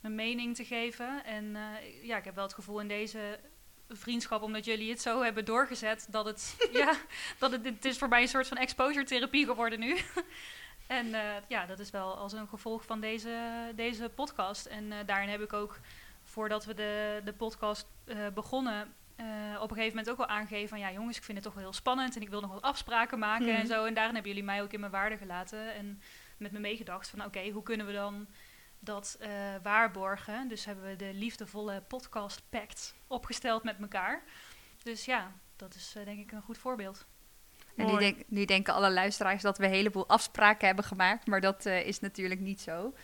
[0.00, 1.24] mijn mening te geven.
[1.24, 1.56] En
[2.02, 3.40] ja, ik heb wel het gevoel in deze
[3.96, 6.92] vriendschap, omdat jullie het zo hebben doorgezet, dat het, ja,
[7.38, 9.96] dat het, het is voor mij een soort van exposure therapie geworden nu.
[10.86, 13.38] En eh, ja, dat is wel als een gevolg van deze,
[13.74, 14.66] deze podcast.
[14.66, 15.78] En eh, daarin heb ik ook,
[16.24, 18.94] voordat we de, de podcast eh, begonnen,
[19.60, 20.78] op een gegeven moment ook wel aangegeven van...
[20.78, 23.18] ja jongens, ik vind het toch wel heel spannend en ik wil nog wat afspraken
[23.18, 23.56] maken Mhm.
[23.56, 23.84] en zo.
[23.84, 26.02] En daarin hebben jullie mij ook in mijn waarde gelaten en
[26.36, 27.24] met me meegedacht van...
[27.24, 28.26] oké, hoe kunnen we dan
[28.84, 29.30] dat eh,
[29.62, 30.48] waarborgen?
[30.48, 34.22] Dus hebben we de liefdevolle podcast pact opgesteld met elkaar.
[34.82, 37.06] Dus ja, dat is eh, denk ik een goed voorbeeld.
[37.76, 37.98] En nu, Mooi.
[37.98, 41.86] denk, nu denken alle luisteraars dat we een heleboel afspraken hebben gemaakt, maar dat eh,
[41.86, 42.94] is natuurlijk niet zo.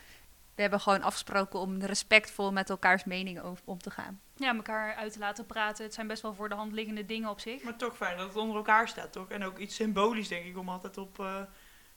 [0.54, 4.20] We hebben gewoon afgesproken om respectvol met elkaars meningen over- om te gaan.
[4.36, 5.84] Ja, elkaar uit te laten praten.
[5.84, 7.62] Het zijn best wel voor de hand liggende dingen op zich.
[7.62, 9.28] Maar toch fijn dat het onder elkaar staat, toch?
[9.28, 11.42] En ook iets symbolisch, denk ik, om altijd op eh,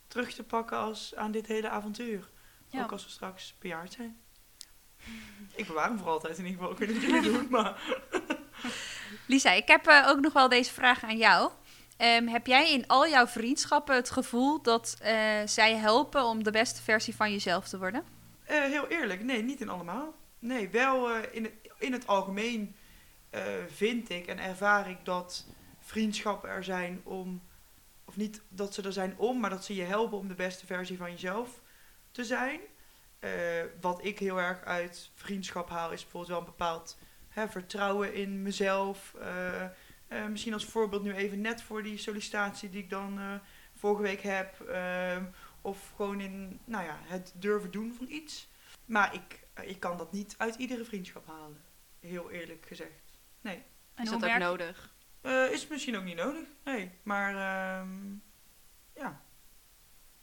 [0.07, 2.29] terug te pakken als, aan dit hele avontuur.
[2.71, 2.83] Ja.
[2.83, 4.19] Ook als we straks bejaard zijn.
[5.55, 6.71] Ik bewaar hem voor altijd in ieder geval.
[6.71, 7.81] Ik weet niet wat jullie doen, maar...
[9.27, 11.51] Lisa, ik heb eh, ook nog wel deze vraag aan jou.
[11.97, 16.51] Ehm, heb jij in al jouw vriendschappen het gevoel dat eh, zij helpen om de
[16.51, 18.03] beste versie van jezelf te worden?
[18.43, 20.13] Eh, heel eerlijk, nee, niet in allemaal.
[20.39, 22.75] Nee, wel in, het, in het algemeen
[23.67, 25.45] vind ik en ervaar ik dat
[25.79, 27.41] vriendschappen er zijn om,
[28.05, 30.65] of niet dat ze er zijn om, maar dat ze je helpen om de beste
[30.65, 31.60] versie van jezelf
[32.11, 32.59] te zijn.
[33.19, 33.31] Eh,
[33.81, 36.97] wat ik heel erg uit vriendschap haal, is bijvoorbeeld wel een bepaald
[37.29, 39.13] hè, vertrouwen in mezelf.
[39.19, 39.63] Eh,
[40.11, 43.33] eh, misschien als voorbeeld nu even net voor die sollicitatie die ik dan eh,
[43.75, 44.61] vorige week heb.
[44.61, 45.25] Ehm,
[45.61, 48.49] of gewoon in nou ja, het durven doen van iets.
[48.85, 51.61] Maar ik, ik kan dat niet uit iedere vriendschap halen.
[51.99, 53.19] Heel eerlijk gezegd.
[53.41, 53.63] Nee.
[53.93, 54.93] En is dat ook nodig?
[55.21, 56.47] Eh, is misschien ook niet nodig.
[56.63, 56.91] Nee.
[57.03, 58.15] Maar ehm,
[58.95, 59.21] ja.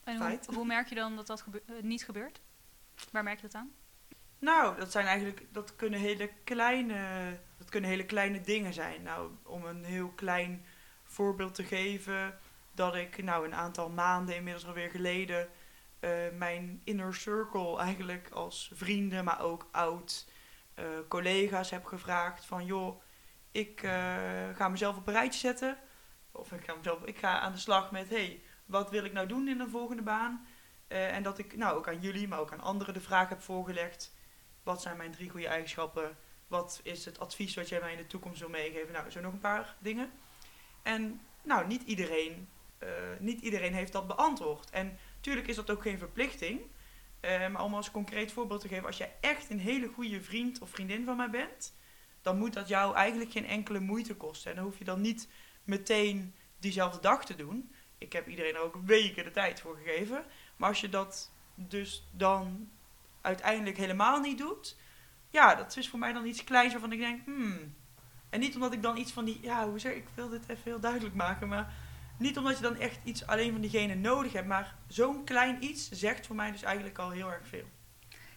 [0.08, 2.40] En hoe, merk je dan dat dat gebe- eh, niet gebeurt?
[3.12, 3.72] Waar merk je dat aan?
[4.38, 7.00] Nou, dat zijn eigenlijk, dat kunnen hele kleine,
[7.58, 9.02] dat kunnen hele kleine dingen zijn.
[9.02, 10.64] Nou, om een heel klein
[11.04, 12.38] voorbeeld te geven,
[12.72, 15.48] dat ik nou een aantal maanden inmiddels alweer geleden
[16.00, 20.28] eh, mijn inner circle eigenlijk als vrienden, maar ook oud
[20.74, 23.02] eh, collega's heb gevraagd van joh,
[23.50, 23.80] ik
[24.54, 25.78] ga mezelf op een rijtje zetten.
[26.30, 29.26] Of ik ga, mezelf, ik ga aan de slag met, hey, wat wil ik nou
[29.26, 30.46] doen in de volgende baan?
[30.86, 33.42] Eh, en dat ik nou ook aan jullie, maar ook aan anderen de vraag heb
[33.42, 34.14] voorgelegd.
[34.62, 36.16] Wat zijn mijn drie goede eigenschappen?
[36.46, 38.92] Wat is het advies wat jij mij in de toekomst wil meegeven?
[38.92, 40.10] Nou, zo nog een paar dingen.
[40.82, 44.70] En nou, niet iedereen, eh, niet iedereen heeft dat beantwoord.
[44.70, 46.60] En natuurlijk is dat ook geen verplichting.
[47.20, 50.60] Eh, maar om als concreet voorbeeld te geven, als jij echt een hele goede vriend
[50.60, 51.74] of vriendin van mij bent,
[52.22, 54.50] dan moet dat jou eigenlijk geen enkele moeite kosten.
[54.50, 55.28] En dan hoef je dan niet
[55.64, 57.72] meteen diezelfde dag te doen.
[57.98, 60.24] Ik heb iedereen er ook weken de tijd voor gegeven.
[60.56, 62.68] Maar als je dat dus dan
[63.20, 64.76] uiteindelijk helemaal niet doet,
[65.30, 67.74] ja, dat is voor mij dan iets kleins waarvan ik denk, hmm.
[68.30, 70.42] En niet omdat ik dan iets van die, ja, hoe zeg ik, ik wil dit
[70.48, 71.74] even heel duidelijk maken, maar
[72.18, 75.90] niet omdat je dan echt iets alleen van diegene nodig hebt, maar zo'n klein iets
[75.90, 77.64] zegt voor mij dus eigenlijk al heel erg veel.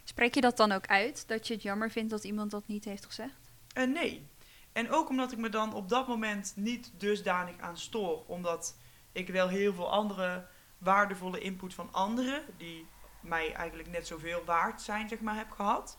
[0.04, 2.84] Spreek je dat dan ook uit, dat je het jammer vindt dat iemand dat niet
[2.84, 3.50] heeft gezegd?
[3.72, 4.26] Eh, nee.
[4.72, 8.24] En ook omdat ik me dan op dat moment niet dusdanig aan stoor.
[8.26, 8.76] Omdat
[9.12, 10.46] ik wel heel veel andere
[10.78, 12.86] waardevolle input van anderen, die
[13.20, 15.98] mij eigenlijk net zoveel waard zijn, zeg maar, heb gehad.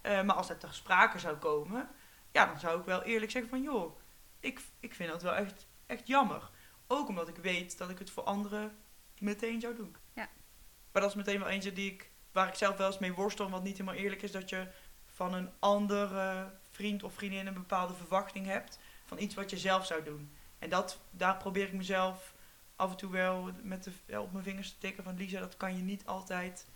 [0.00, 1.88] Eh, maar als het ter sprake zou komen,
[2.32, 3.98] ja, dan zou ik wel eerlijk zeggen van, joh,
[4.40, 6.50] ik, ik vind dat wel echt, echt jammer.
[6.86, 8.76] Ook omdat ik weet dat ik het voor anderen
[9.18, 9.96] meteen zou doen.
[10.12, 10.28] Ja.
[10.92, 13.50] Maar dat is meteen wel eentje die ik, waar ik zelf wel eens mee worstel,
[13.50, 14.68] wat niet helemaal eerlijk is, dat je
[15.06, 19.86] van een andere vriend of vriendin een bepaalde verwachting hebt van iets wat je zelf
[19.86, 20.32] zou doen.
[20.58, 22.34] En dat, daar probeer ik mezelf
[22.80, 25.76] af en toe wel met de, op mijn vingers te tikken van Lisa, dat kan
[25.76, 26.66] je niet altijd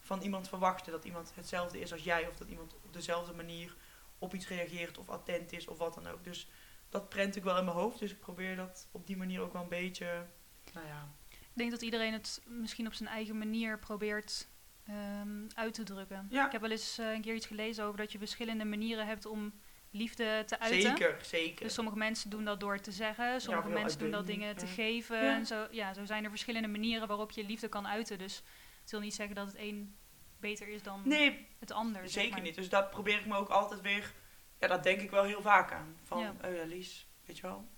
[0.00, 0.92] van iemand verwachten.
[0.92, 3.76] Dat iemand hetzelfde is als jij of dat iemand op dezelfde manier
[4.18, 6.24] op iets reageert of attent is of wat dan ook.
[6.24, 6.48] Dus
[6.88, 7.98] dat prent ik wel in mijn hoofd.
[7.98, 10.26] Dus ik probeer dat op die manier ook wel een beetje,
[10.72, 14.48] nou ja, Ik denk dat iedereen het misschien op zijn eigen manier probeert
[14.84, 16.26] ehm, uit te drukken.
[16.30, 16.46] Ja.
[16.46, 19.26] Ik heb wel eens eh, een keer iets gelezen over dat je verschillende manieren hebt
[19.26, 19.52] om
[19.90, 20.80] liefde te uiten.
[20.80, 21.64] zeker, zeker.
[21.64, 24.72] Dus sommige mensen doen dat door te zeggen, sommige mensen doen dat dingen te ja.
[24.72, 25.24] geven.
[25.24, 25.34] Ja.
[25.36, 28.18] En zo, ja, zo zijn er verschillende manieren waarop je liefde kan uiten.
[28.18, 28.42] Dus
[28.80, 29.96] het wil niet zeggen dat het een
[30.40, 32.00] beter is dan Nee, het ander.
[32.02, 32.40] zeg Zeker maar.
[32.40, 32.54] niet.
[32.54, 34.12] Dus dat probeer ik me ook altijd weer.
[34.60, 35.96] Ja, dat denk ik wel heel vaak aan.
[36.04, 36.34] Van, Ja.
[36.44, 37.68] oh ja, Lies, weet je wel.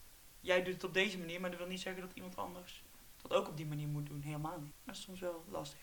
[0.40, 2.82] Jij doet het op deze manier, maar dat wil niet zeggen dat iemand anders
[3.22, 4.20] dat ook op die manier moet doen.
[4.22, 4.72] Helemaal niet.
[4.84, 5.78] Maar dat is soms wel lastig.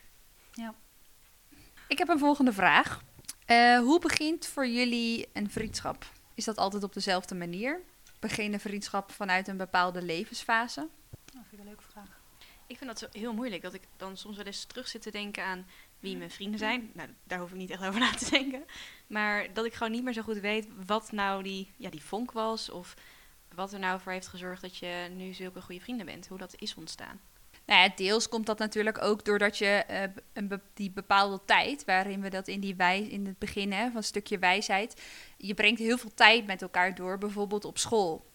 [1.88, 3.02] Ik heb een volgende vraag.
[3.46, 6.06] Eh, hoe begint voor jullie een vriendschap?
[6.36, 7.82] Is dat altijd op dezelfde manier?
[8.20, 10.88] Begin een vriendschap vanuit een bepaalde levensfase?
[11.26, 12.20] Dat vind ik een leuke vraag.
[12.68, 13.62] Ik vind dat zo heel moeilijk.
[13.62, 15.68] Dat ik dan soms wel eens terug zit te denken aan
[16.00, 16.92] wie mijn vrienden zijn.
[16.94, 18.64] Nou, daar hoef ik niet echt over na te denken.
[19.08, 22.32] Maar dat ik gewoon niet meer zo goed weet wat nou die, ja, die vonk
[22.32, 22.70] was.
[22.70, 22.94] Of
[23.56, 26.28] wat er nou voor heeft gezorgd dat je nu zulke goede vrienden bent.
[26.28, 27.22] Hoe dat is ontstaan.
[27.66, 32.22] Nou ja, deels komt dat natuurlijk ook doordat je eh, een die bepaalde tijd, waarin
[32.22, 35.02] we dat in, die wij, in het begin hè, van een stukje wijsheid,
[35.38, 38.26] je brengt heel veel tijd met elkaar door, bijvoorbeeld op school.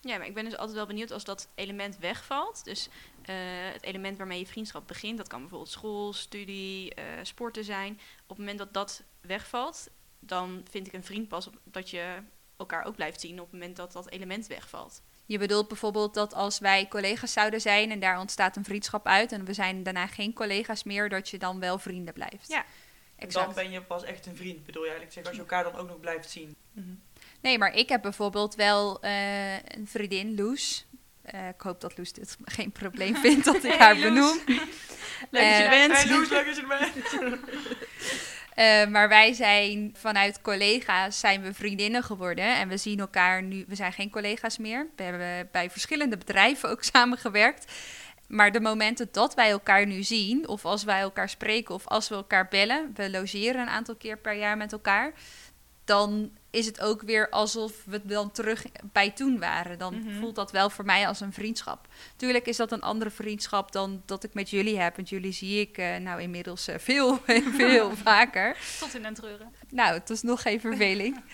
[0.00, 2.64] Ja, maar ik ben dus altijd wel benieuwd als dat element wegvalt.
[2.64, 2.88] Dus
[3.22, 3.34] eh,
[3.72, 7.92] het element waarmee je vriendschap begint, dat kan bijvoorbeeld school, studie, eh, sporten zijn.
[8.22, 12.22] Op het moment dat dat wegvalt, dan vind ik een vriend pas dat je
[12.56, 15.02] elkaar ook blijft zien op het moment dat dat element wegvalt.
[15.30, 19.32] Je bedoelt bijvoorbeeld dat als wij collega's zouden zijn en daar ontstaat een vriendschap uit
[19.32, 22.48] en we zijn daarna geen collega's meer, dat je dan wel vrienden blijft.
[22.48, 22.58] Ja.
[23.16, 23.46] En Exact.
[23.46, 25.18] dan ben je pas echt een vriend, bedoel je eigenlijk.
[25.18, 26.56] Zeg, als je elkaar dan ook nog blijft zien.
[27.40, 30.86] Nee, maar ik heb bijvoorbeeld wel eh, een vriendin, Loes.
[31.22, 34.44] Eh, ik hoop dat Loes dit geen probleem vindt dat ik Hey, haar Loes.
[34.44, 34.44] benoem.
[35.30, 35.92] Leuk dat je er Eh, bent.
[36.02, 38.29] Hey Loes, leuk dat je er bent.
[38.54, 42.56] Eh, maar wij zijn vanuit collega's zijn we vriendinnen geworden.
[42.56, 43.64] En we zien elkaar nu.
[43.68, 44.86] We zijn geen collega's meer.
[44.96, 47.72] We hebben bij verschillende bedrijven ook samengewerkt.
[48.28, 52.08] Maar de momenten dat wij elkaar nu zien, of als wij elkaar spreken, of als
[52.08, 55.12] we elkaar bellen, we logeren een aantal keer per jaar met elkaar,
[55.84, 59.78] dan is het ook weer alsof we dan terug bij toen waren.
[59.78, 60.18] Dan Mhm.
[60.20, 61.86] voelt dat wel voor mij als een vriendschap.
[62.16, 64.96] Tuurlijk is dat een andere vriendschap dan dat ik met jullie heb.
[64.96, 67.18] Want jullie zie ik eh, nou inmiddels eh, veel,
[67.56, 68.56] veel vaker.
[68.78, 69.54] Tot in den treuren.
[69.68, 71.20] Nou, het is nog geen verveling.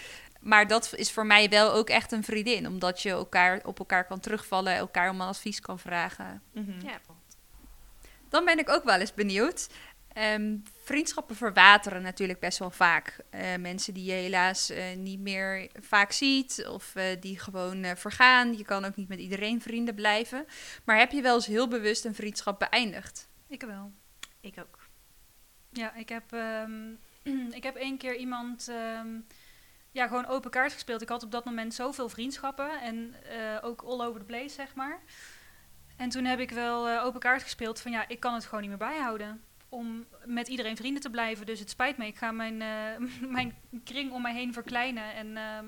[0.40, 2.66] Maar dat is voor mij wel ook echt een vriendin.
[2.66, 6.42] Omdat je elkaar op elkaar kan terugvallen, elkaar om een advies kan vragen.
[6.52, 6.86] Mhm.
[6.86, 6.98] Ja.
[8.28, 9.66] Dan ben ik ook wel eens benieuwd.
[10.16, 13.18] Ehm, vriendschappen verwateren natuurlijk best wel vaak.
[13.30, 18.56] Eh, mensen die je helaas eh, niet meer vaak ziet of eh, die gewoon vergaan.
[18.56, 20.46] Je kan ook niet met iedereen vrienden blijven.
[20.84, 23.28] Maar heb je wel eens heel bewust een vriendschap beëindigd?
[23.48, 23.92] Ik wel.
[24.40, 24.78] Ik ook.
[25.70, 26.92] Ja, ik heb, ehm,
[27.58, 29.08] ik heb één keer iemand ehm,
[29.90, 31.02] ja, gewoon open kaart gespeeld.
[31.02, 33.14] Ik had op dat moment zoveel vriendschappen en
[33.62, 35.00] ook all over the place, zeg maar.
[35.96, 38.70] En toen heb ik wel open kaart gespeeld van ja, ik kan het gewoon niet
[38.70, 39.42] meer bijhouden.
[39.76, 41.46] Om met iedereen vrienden te blijven.
[41.46, 43.08] Dus het spijt me, ik ga mijn, eh,
[43.38, 45.14] mijn kring om mij heen verkleinen.
[45.14, 45.66] En ehm,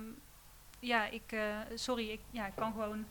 [0.81, 3.07] ja, ik, eh, sorry, ik, ja, ik kan gewoon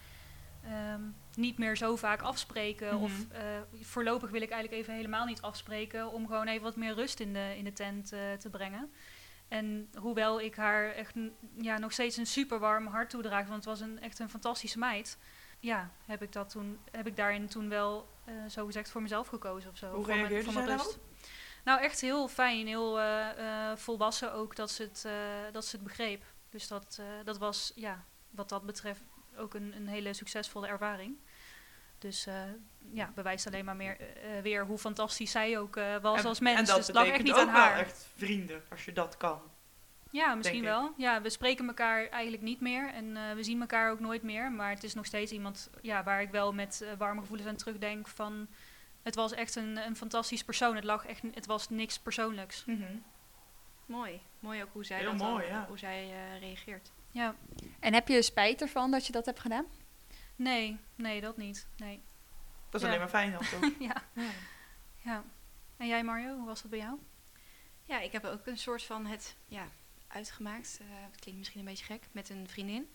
[0.64, 1.02] ehm,
[1.36, 2.94] niet meer zo vaak afspreken.
[2.94, 3.04] Mhm.
[3.04, 3.42] Of eh,
[3.82, 6.12] voorlopig wil ik eigenlijk even helemaal niet afspreken.
[6.12, 8.08] Om gewoon even wat meer rust in de, in de tent
[8.40, 8.92] te brengen.
[9.48, 11.14] En hoewel ik haar echt
[11.58, 14.80] ja, nog steeds een super warm hart toedraag, want het was een, echt een fantastische
[14.80, 15.18] meid.
[15.60, 19.28] Ja, heb ik, dat toen, heb ik daarin toen wel eh zo gezegd voor mezelf
[19.28, 19.94] gekozen of zo.
[19.94, 20.96] Hoe reageerde voor zij mijn daarop?
[20.96, 21.00] rust.
[21.64, 25.08] Nou, echt heel fijn, heel eh, eh, volwassen ook dat ze het,
[25.54, 26.24] dat ze het begreep.
[26.50, 29.02] Dus dat, dat was, ja, wat dat betreft
[29.38, 31.18] ook een, een hele succesvolle ervaring.
[31.98, 32.28] Dus
[32.92, 33.98] ja, bewijst alleen maar meer,
[34.42, 36.60] weer hoe fantastisch zij ook was als mens.
[36.60, 37.74] En dat dus lag echt betekent niet ook aan haar.
[37.74, 39.42] wel echt vrienden, als je dat kan.
[40.12, 40.94] Ja, misschien wel.
[40.98, 44.52] Ja, we spreken elkaar eigenlijk niet meer en eh, we zien elkaar ook nooit meer.
[44.52, 47.56] Maar het is nog steeds iemand ja, waar ik wel met eh, warme gevoelens aan
[47.56, 48.48] terugdenk van...
[49.04, 50.76] Het was echt een, een fantastisch persoon.
[50.76, 52.66] Het, lag echt, het was niks persoonlijks.
[53.86, 54.22] Mooi.
[54.40, 55.66] Mooi ook hoe zij, Heel dat dan- mooi, ja.
[55.68, 56.92] hoe zij eh, reageert.
[57.12, 57.36] Ja,
[57.80, 59.66] En heb je spijt ervan dat je dat hebt gedaan?
[60.36, 61.68] nee, nee, dat niet.
[61.78, 62.02] Nee.
[62.70, 62.88] Dat is Ja.
[62.88, 63.72] alleen maar fijn dan toch?
[63.90, 63.96] ja,
[65.04, 65.24] ja.
[65.78, 67.00] En jij Mario, hoe was dat bij jou?
[67.84, 69.66] Ja, ik heb ook een soort van het ja,
[70.08, 70.80] uitgemaakt.
[70.84, 72.90] het klinkt misschien een beetje gek, met een vriendin.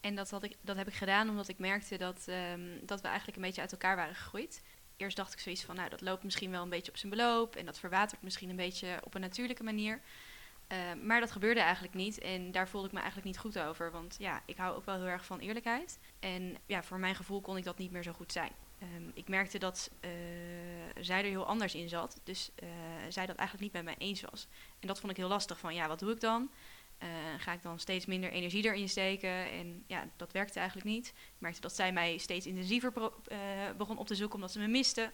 [0.00, 3.06] En dat, had ik, dat heb ik gedaan omdat ik merkte dat, ehm, dat we
[3.06, 4.62] eigenlijk een beetje uit elkaar waren gegroeid.
[4.96, 7.56] Eerst dacht ik zoiets van, nou, dat loopt misschien wel een beetje op zijn beloop.
[7.56, 10.00] En dat verwatert misschien een beetje op een natuurlijke manier.
[10.66, 12.18] Eh, maar dat gebeurde eigenlijk niet.
[12.18, 13.90] En daar voelde ik me eigenlijk niet goed over.
[13.90, 15.98] Want ja, ik hou ook wel heel erg van eerlijkheid.
[16.20, 18.52] En ja, voor mijn gevoel kon ik dat niet meer zo goed zijn.
[18.78, 20.10] Ehm, ik merkte dat eh,
[21.00, 22.20] zij er heel anders in zat.
[22.24, 22.68] Dus eh,
[23.08, 24.46] zij dat eigenlijk niet met mij eens was.
[24.80, 25.58] En dat vond ik heel lastig.
[25.58, 26.50] Van ja, wat doe ik dan?
[26.98, 29.50] Eh, ga ik dan steeds minder energie erin steken?
[29.50, 31.06] En ja, dat werkte eigenlijk niet.
[31.06, 32.92] Ik merkte dat zij mij steeds intensiever
[33.26, 33.38] eh,
[33.76, 35.12] begon op te zoeken omdat ze me miste.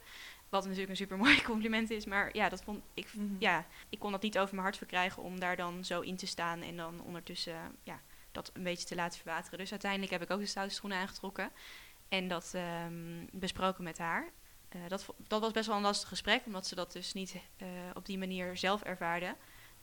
[0.49, 2.05] Wat natuurlijk een super mooi compliment is.
[2.05, 3.35] Maar ja, dat vond ik, Mhm.
[3.39, 6.27] ja, ik kon dat niet over mijn hart verkrijgen om daar dan zo in te
[6.27, 6.63] staan.
[6.63, 8.01] En dan ondertussen ja,
[8.33, 9.59] dat een beetje te laten verwateren.
[9.59, 11.51] Dus uiteindelijk heb ik ook de stoute schoenen aangetrokken.
[12.09, 14.31] En dat ehm, besproken met haar.
[14.71, 17.69] Eh, dat, dat was best wel een lastig gesprek, omdat ze dat dus niet eh,
[17.95, 19.37] op die manier zelf ervaarde.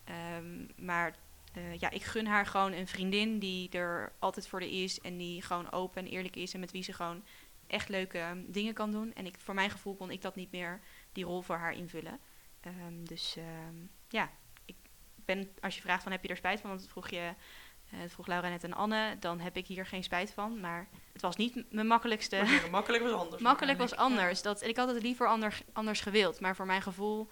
[0.03, 1.15] Ehm, maar
[1.53, 5.17] eh, ja, ik gun haar gewoon een vriendin die er altijd voor de is en
[5.17, 7.23] die gewoon open en eerlijk is en met wie ze gewoon
[7.67, 9.13] echt leuke ehm, dingen kan doen.
[9.13, 10.79] En ik, voor mijn gevoel kon ik dat niet meer,
[11.11, 12.19] die rol voor haar invullen.
[12.61, 13.37] Ehm, dus
[14.09, 14.31] ja,
[14.65, 14.75] ik
[15.15, 17.33] ben, als je vraagt van heb je er spijt van, want dat vroeg je,
[17.91, 20.59] eh, dat vroeg Laura net en Anne, dan heb ik hier geen spijt van.
[20.59, 22.35] Maar het was niet mijn makkelijkste.
[22.43, 23.41] Maar Makkelijk was anders.
[23.41, 24.41] Makkelijk was anders.
[24.41, 26.39] Dat, en ik had het liever ander, anders gewild.
[26.39, 27.27] Maar voor mijn gevoel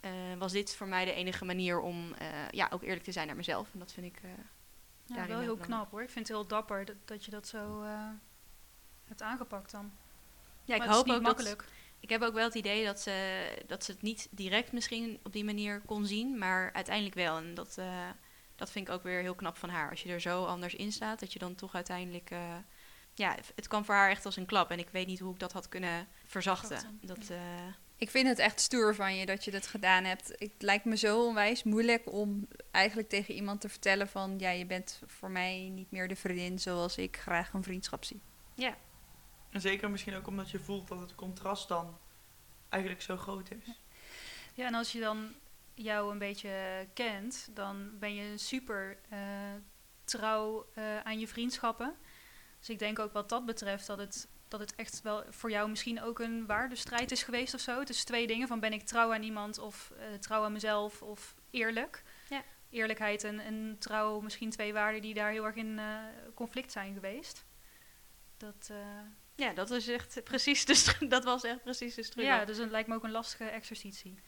[0.00, 3.26] eh, was dit voor mij de enige manier om eh, ja, ook eerlijk te zijn
[3.26, 3.68] naar mezelf.
[3.72, 4.18] En dat vind ik.
[4.22, 5.78] eh, Ja, Daarin wel heel belangrijk.
[5.80, 6.02] knap hoor.
[6.02, 8.08] Ik vind het heel dapper dat, dat je dat zo eh,
[9.04, 9.92] hebt aangepakt dan.
[10.64, 11.64] ja, ik Maar het hoop is niet ook dat, makkelijk.
[12.00, 15.32] Ik heb ook wel het idee dat ze, dat ze het niet direct misschien op
[15.32, 17.36] die manier kon zien, maar uiteindelijk wel.
[17.36, 18.08] En dat, eh,
[18.58, 19.90] dat vind ik ook weer heel knap van haar.
[19.90, 22.30] Als je er zo anders in staat, dat je dan toch uiteindelijk...
[22.30, 22.56] eh,
[23.14, 24.70] ja, het kwam voor haar echt als een klap.
[24.70, 26.98] En ik weet niet hoe ik dat had kunnen verzachten.
[27.00, 27.38] Dat, eh,
[27.96, 30.28] Ik vind het echt stoer van je dat je dat gedaan hebt.
[30.28, 34.38] Het lijkt me zo onwijs moeilijk om eigenlijk tegen iemand te vertellen van...
[34.38, 38.20] ja, je bent voor mij niet meer de vriendin zoals ik graag een vriendschap zie.
[39.50, 41.98] En zeker misschien ook omdat je voelt dat het contrast dan
[42.68, 43.80] eigenlijk zo groot is.
[44.54, 45.34] Ja, en als je dan
[45.82, 49.18] jou een beetje kent, dan ben je super eh,
[50.04, 51.94] trouw eh, aan je vriendschappen.
[52.58, 55.68] Dus ik denk ook wat dat betreft dat het, dat het echt wel voor jou
[55.68, 57.78] misschien ook een waardestrijd is geweest of zo.
[57.78, 61.02] Het is twee dingen van ben ik trouw aan iemand of eh, trouw aan mezelf
[61.02, 62.02] of eerlijk.
[62.28, 62.42] Ja.
[62.70, 65.80] Eerlijkheid en, en trouw, misschien twee waarden die daar heel erg in
[66.34, 67.44] conflict zijn geweest.
[68.36, 68.70] Dat,
[69.34, 72.32] ja, dat, is echt precies de dat was echt precies de struggle.
[72.32, 74.18] ja, dus het lijkt me ook een lastige exercitie.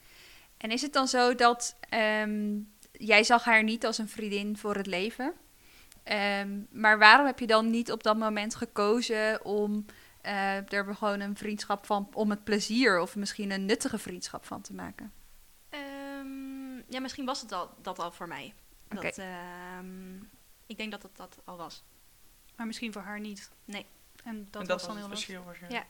[0.60, 2.58] En is het dan zo dat ehm,
[2.92, 5.34] jij zag haar niet als een vriendin voor het leven?
[6.02, 9.84] Ehm, maar waarom heb je dan niet op dat moment gekozen om
[10.20, 14.60] eh, er gewoon een vriendschap van, om het plezier of misschien een nuttige vriendschap van
[14.60, 15.12] te maken?
[15.68, 18.54] Ehm, ja, misschien was het al, dat al voor mij.
[18.90, 19.02] Oké.
[19.02, 20.16] Dat, ehm,
[20.66, 21.82] ik denk dat het dat al was.
[22.56, 23.50] Maar misschien voor haar niet.
[23.64, 23.86] Nee.
[24.24, 25.26] En dat, en dat was dan heel lastig.
[25.26, 25.86] verschil waarschijnlijk.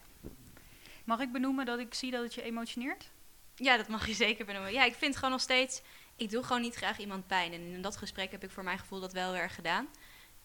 [1.05, 3.11] Mag ik benoemen dat ik zie dat het je emotioneert?
[3.61, 4.73] Ja, dat mag je zeker benoemen.
[4.73, 5.83] Ja, ik vind gewoon nog steeds...
[6.17, 7.53] Ik doe gewoon niet graag iemand pijn.
[7.53, 9.89] En in dat gesprek heb ik voor mijn gevoel dat wel weer erg gedaan.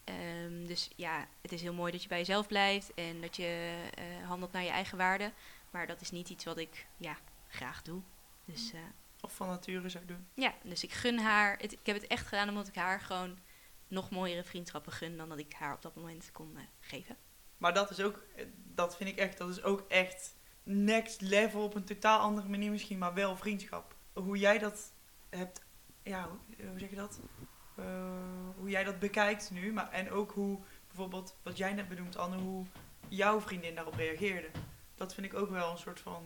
[0.04, 3.82] Ehm, dus ja, het is heel mooi dat je bij jezelf blijft en dat je
[3.94, 5.32] eh, handelt naar je eigen waarden.
[5.70, 7.16] Maar dat is niet iets wat ik ja,
[7.48, 8.02] graag doe.
[8.44, 8.80] Dus eh,
[9.20, 10.26] Of van nature zou doen.
[10.34, 11.58] ja, dus ik gun haar...
[11.58, 13.38] Het, ik heb het echt gedaan omdat ik haar gewoon
[13.88, 15.16] nog mooiere vriendschappen gun...
[15.16, 17.16] dan dat ik haar op dat moment kon eh, geven.
[17.56, 18.22] Maar dat is ook,
[18.74, 20.34] dat vind ik echt, dat is ook echt
[20.66, 23.94] next level op een totaal andere manier misschien, maar wel vriendschap.
[24.12, 24.92] Hoe jij dat
[25.28, 25.64] hebt,
[26.02, 27.20] ja, hoe, hoe zeg je dat?
[27.74, 27.84] Eh,
[28.56, 32.36] hoe jij dat bekijkt nu, maar, en ook hoe bijvoorbeeld, wat jij net benoemt, Anne,
[32.36, 32.66] hoe
[33.08, 34.48] jouw vriendin daarop reageerde.
[34.94, 36.24] Dat vind ik ook wel een soort van,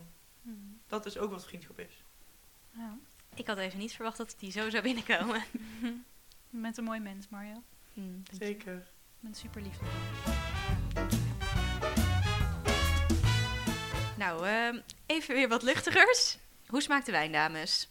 [0.86, 2.04] dat is ook wat vriendschap is.
[2.70, 2.98] Ja.
[3.34, 5.44] Ik had even niet verwacht dat die zo zou binnenkomen.
[6.50, 7.62] Je bent een mooi mens, Mario.
[7.94, 8.22] Hmm.
[8.32, 8.74] Zeker.
[8.74, 9.78] Je bent super lief.
[14.20, 16.38] Nou, ehm, even weer wat luchtigers.
[16.66, 17.88] Hoe smaakt de wijn, dames?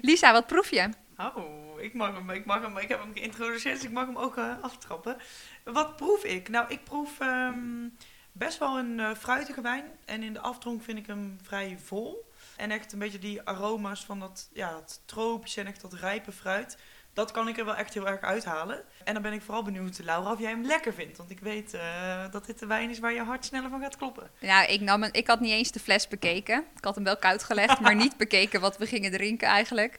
[0.00, 0.88] Lisa, wat proef je?
[1.16, 4.16] Oh, ik mag hem, ik mag hem, ik heb hem geïntroduceerd, dus ik mag hem
[4.16, 5.16] ook eh, aftrappen.
[5.64, 6.48] Wat proef ik?
[6.48, 7.88] Nou, ik proef ehm,
[8.32, 9.84] best wel een eh, fruitige wijn.
[10.04, 12.30] En in de afdronk vind ik hem vrij vol.
[12.56, 16.32] En echt een beetje die aroma's van dat, ja, dat tropische en echt dat rijpe
[16.32, 16.78] fruit.
[17.14, 18.82] Dat kan ik er wel echt heel erg uithalen.
[19.04, 21.16] En dan ben ik vooral benieuwd, Laura, of jij hem lekker vindt.
[21.16, 23.96] Want ik weet eh, dat dit de wijn is waar je hart sneller van gaat
[23.96, 24.30] kloppen.
[24.40, 26.64] Nou, ik, nam een, ik had niet eens de fles bekeken.
[26.76, 29.98] Ik had hem wel koud gelegd, maar niet bekeken wat we gingen drinken eigenlijk.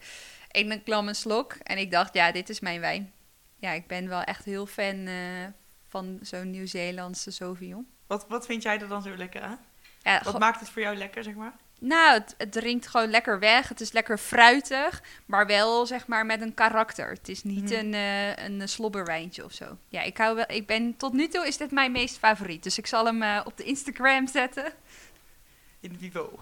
[0.51, 3.13] Ik nam een slok en ik dacht, ja, dit is mijn wijn.
[3.59, 5.15] Ja, ik ben wel echt heel fan eh,
[5.87, 7.87] van zo'n Nieuw-Zeelandse Sauvignon.
[8.07, 9.59] Wat, wat vind jij er dan zo lekker aan?
[10.01, 11.53] Ja, Wat maakt het voor jou lekker, zeg maar?
[11.87, 13.69] Nou, het, het drinkt gewoon lekker weg.
[13.69, 17.09] Het is lekker fruitig, maar wel zeg maar met een karakter.
[17.09, 17.73] Het is niet Mhm.
[17.73, 19.77] een, eh, een slobberwijntje of zo.
[19.89, 22.63] Ja, ik, hou wel, ik ben tot nu toe is dit mijn meest favoriet.
[22.63, 24.73] Dus ik zal hem eh, op de Instagram zetten.
[25.79, 26.39] In vivo.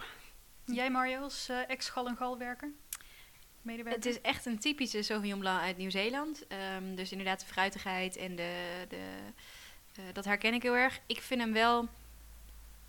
[0.66, 2.72] Jij, Mario, als eh, ex-gal en galwerker?
[3.62, 4.02] Medewerker?
[4.04, 6.48] Het is echt een typische Sauvignon Blanc uit Nieuw-Zeeland.
[6.48, 8.54] Ehm, dus inderdaad de fruitigheid en de,
[8.90, 9.02] de,
[9.96, 11.00] eh, dat herken ik heel erg.
[11.06, 11.88] Ik vind hem wel...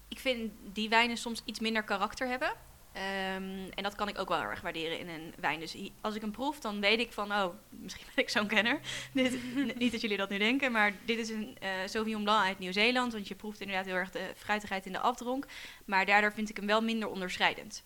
[0.08, 2.52] Ik vind die wijnen soms iets minder karakter hebben.
[2.94, 5.60] Ehm, en dat kan ik ook wel heel erg waarderen in een wijn.
[5.60, 7.32] Dus als ik hem proef, dan weet ik van...
[7.32, 8.80] Oh, misschien ben ik zo'n kenner.
[9.12, 12.58] dit, niet dat jullie dat nu denken, maar dit is een eh Sauvignon Blanc uit
[12.58, 13.12] Nieuw-Zeeland.
[13.12, 15.46] Want je proeft inderdaad heel erg de fruitigheid in de afdronk.
[15.84, 17.84] Maar daardoor vind ik hem wel minder onderscheidend.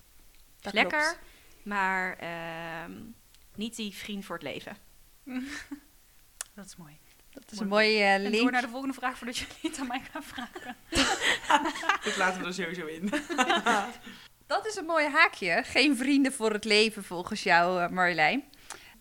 [0.60, 1.18] Dat Lekker, klopt.
[1.62, 2.92] maar ehm,
[3.54, 4.76] niet die vriend voor het leven.
[6.54, 6.98] Dat is mooi.
[7.40, 8.50] Dat is een mooie eh, En door link.
[8.50, 10.76] naar de volgende vraag voordat je niet aan mij gaat vragen.
[12.04, 13.10] Dit laten we er sowieso in.
[14.46, 15.62] Dat is een mooi haakje.
[15.64, 18.44] Geen vrienden voor het leven volgens jou, eh, Marjolein.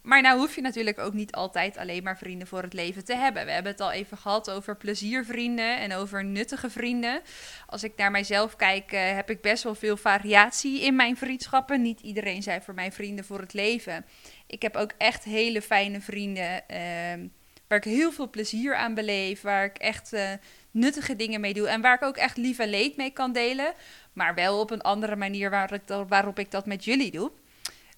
[0.01, 3.15] Maar nou hoef je natuurlijk ook niet altijd alleen maar vrienden voor het leven te
[3.15, 3.45] hebben.
[3.45, 7.21] We hebben het al even gehad over pleziervrienden en over nuttige vrienden.
[7.65, 11.81] Als ik naar mijzelf kijk, eh, heb ik best wel veel variatie in mijn vriendschappen.
[11.81, 14.05] Niet iedereen zijn voor mij vrienden voor het leven.
[14.47, 17.27] Ik heb ook echt hele fijne vrienden ehm,
[17.67, 19.41] waar ik heel veel plezier aan beleef.
[19.41, 20.31] Waar ik echt eh,
[20.71, 21.67] nuttige dingen mee doe.
[21.67, 23.73] En waar ik ook echt lief en leed mee kan delen.
[24.13, 27.31] Maar wel op een andere manier waar ik dat- waarop ik dat met jullie doe.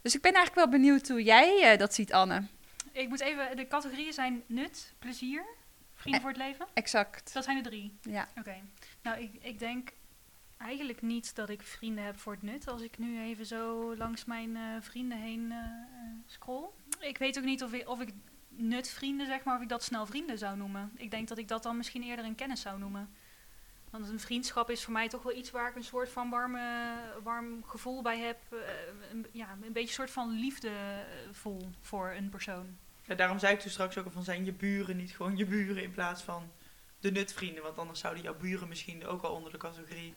[0.02, 2.44] Dus ik ben eigenlijk wel benieuwd hoe jij eh, dat ziet, Anne.
[2.92, 5.44] Ik moet even, de categorieën zijn nut, plezier,
[5.96, 6.28] vrienden Eh.
[6.28, 6.66] voor het leven.
[6.74, 7.34] Exact.
[7.34, 7.98] Dat zijn er drie.
[8.02, 8.28] Ja.
[8.38, 8.56] Oké.
[9.04, 9.90] Nou, ik, ik denk
[10.58, 12.68] eigenlijk niet dat ik vrienden heb voor het nut.
[12.68, 15.58] Als ik nu even zo langs mijn eh, vrienden heen eh,
[16.26, 16.66] scroll.
[17.00, 18.10] Ik weet ook niet of ik, of ik
[18.68, 20.91] nutvrienden, zeg maar, of ik dat snel vrienden zou noemen.
[20.97, 23.10] Ik denk dat ik dat dan misschien eerder een kennis zou noemen.
[23.89, 26.93] Want een vriendschap is voor mij toch wel iets waar ik een soort van warme,
[27.24, 28.38] warm gevoel bij heb.
[28.51, 28.57] eh,
[29.12, 30.74] een, ja, een beetje een soort van liefde eh,
[31.32, 32.78] voel voor een persoon.
[33.05, 35.45] Ja, daarom zei ik toen straks ook al van zijn je buren niet gewoon je
[35.45, 36.51] buren in plaats van
[36.99, 37.64] de nutvrienden.
[37.64, 40.14] Want anders zouden jouw buren misschien ook al onder de categorie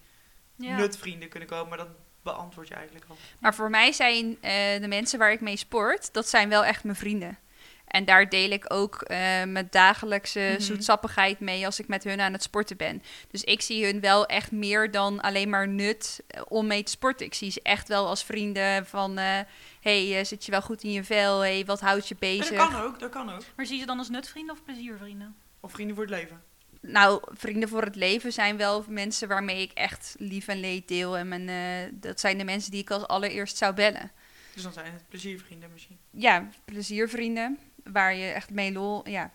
[0.57, 0.77] Ja.
[0.77, 1.69] nutvrienden kunnen komen.
[1.69, 1.89] Maar dat
[2.23, 3.17] beantwoord je eigenlijk al.
[3.39, 6.85] Maar voor mij zijn eh, de mensen waar ik mee sport, dat zijn wel echt
[6.85, 7.39] mijn vrienden.
[7.87, 10.61] En daar deel ik ook eh, mijn dagelijkse Mhm.
[10.61, 13.03] zoetsappigheid mee als ik met hun aan het sporten ben.
[13.31, 16.91] Dus ik zie hun wel echt meer dan alleen maar nut eh, om mee te
[16.91, 17.27] sporten.
[17.27, 19.19] Ik zie ze echt wel als vrienden van...
[19.19, 19.39] eh
[19.81, 21.41] hey, zit je wel goed in je vel?
[21.41, 22.57] hey, wat houdt je bezig?
[22.59, 23.43] dat kan ook, dat kan ook.
[23.57, 25.37] Maar zie je ze dan als nutvrienden of pleziervrienden?
[25.61, 26.43] Of vrienden voor het leven.
[26.81, 31.17] Nou, vrienden voor het leven zijn wel mensen waarmee ik echt lief en leed deel.
[31.17, 34.11] En mijn, eh, dat zijn de mensen die ik als allereerst zou bellen.
[34.55, 35.99] Dus dan zijn het pleziervrienden misschien.
[36.11, 37.59] Ja, pleziervrienden.
[37.85, 39.09] Waar je echt mee lol...
[39.09, 39.31] Ja,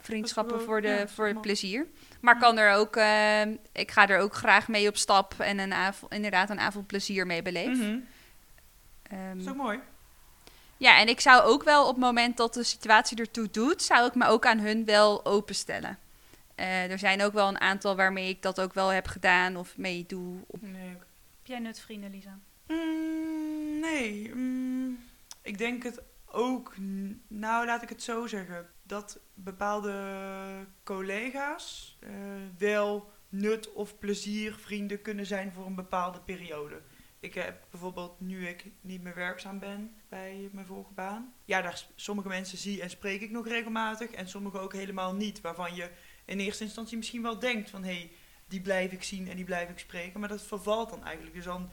[0.00, 1.86] vriendschappen voor, de, ja, voor het plezier.
[2.20, 2.96] Maar kan er ook...
[2.96, 3.40] eh,
[3.72, 5.34] ik ga er ook graag mee op stap.
[5.38, 7.78] En een avond, inderdaad een avond plezier mee beleef.
[7.78, 7.98] Mhm.
[9.02, 9.78] Ehm, mooi.
[10.76, 13.82] ja, en ik zou ook wel op het moment dat de situatie ertoe doet...
[13.82, 15.98] zou ik me ook aan hun wel openstellen.
[16.54, 19.76] Eh, er zijn ook wel een aantal waarmee ik dat ook wel heb gedaan of
[19.76, 20.36] mee doe.
[20.60, 20.88] Nee.
[20.88, 22.38] Heb jij nutvrienden, Lisa?
[22.66, 24.98] Mm, nee, mm,
[25.42, 26.00] ik denk het
[26.32, 26.74] ook.
[27.28, 28.70] Nou, laat ik het zo zeggen.
[28.82, 32.10] Dat bepaalde collega's eh,
[32.58, 36.82] wel nut of plezier vrienden kunnen zijn voor een bepaalde periode.
[37.20, 41.34] Ik heb bijvoorbeeld, nu ik niet meer werkzaam ben bij mijn vorige baan.
[41.44, 44.10] Ja, daar, sommige mensen zie en spreek ik nog regelmatig.
[44.10, 45.40] En sommige ook helemaal niet.
[45.40, 45.90] Waarvan je
[46.24, 47.84] in eerste instantie misschien wel denkt van...
[47.84, 48.12] hé, hey,
[48.48, 50.20] die blijf ik zien en die blijf ik spreken.
[50.20, 51.34] Maar dat vervalt dan eigenlijk.
[51.34, 51.70] Dus dan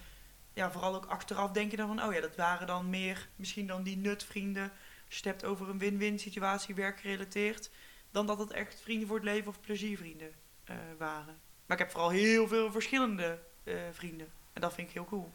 [0.55, 3.67] ja, vooral ook achteraf denk je dan van, oh ja, dat waren dan meer misschien
[3.67, 4.71] dan die nutvrienden.
[5.05, 7.69] Als je het hebt over een win-win situatie, werkgerelateerd,
[8.11, 10.31] dan dat het echt vrienden voor het leven of pleziervrienden
[10.63, 11.39] eh, waren.
[11.65, 14.31] Maar ik heb vooral heel veel verschillende eh, vrienden.
[14.53, 15.33] En dat vind ik heel cool.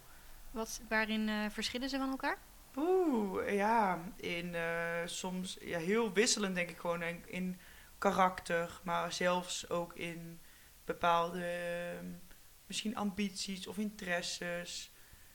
[0.51, 2.39] Wat, waarin eh, verschillen ze van elkaar?
[2.77, 4.57] Oeh, ja, in
[5.05, 7.61] soms ja, heel wisselend denk ik gewoon in, in
[8.01, 10.41] karakter, maar zelfs ook in
[10.85, 12.07] bepaalde eh,
[12.67, 14.93] misschien ambities of interesses.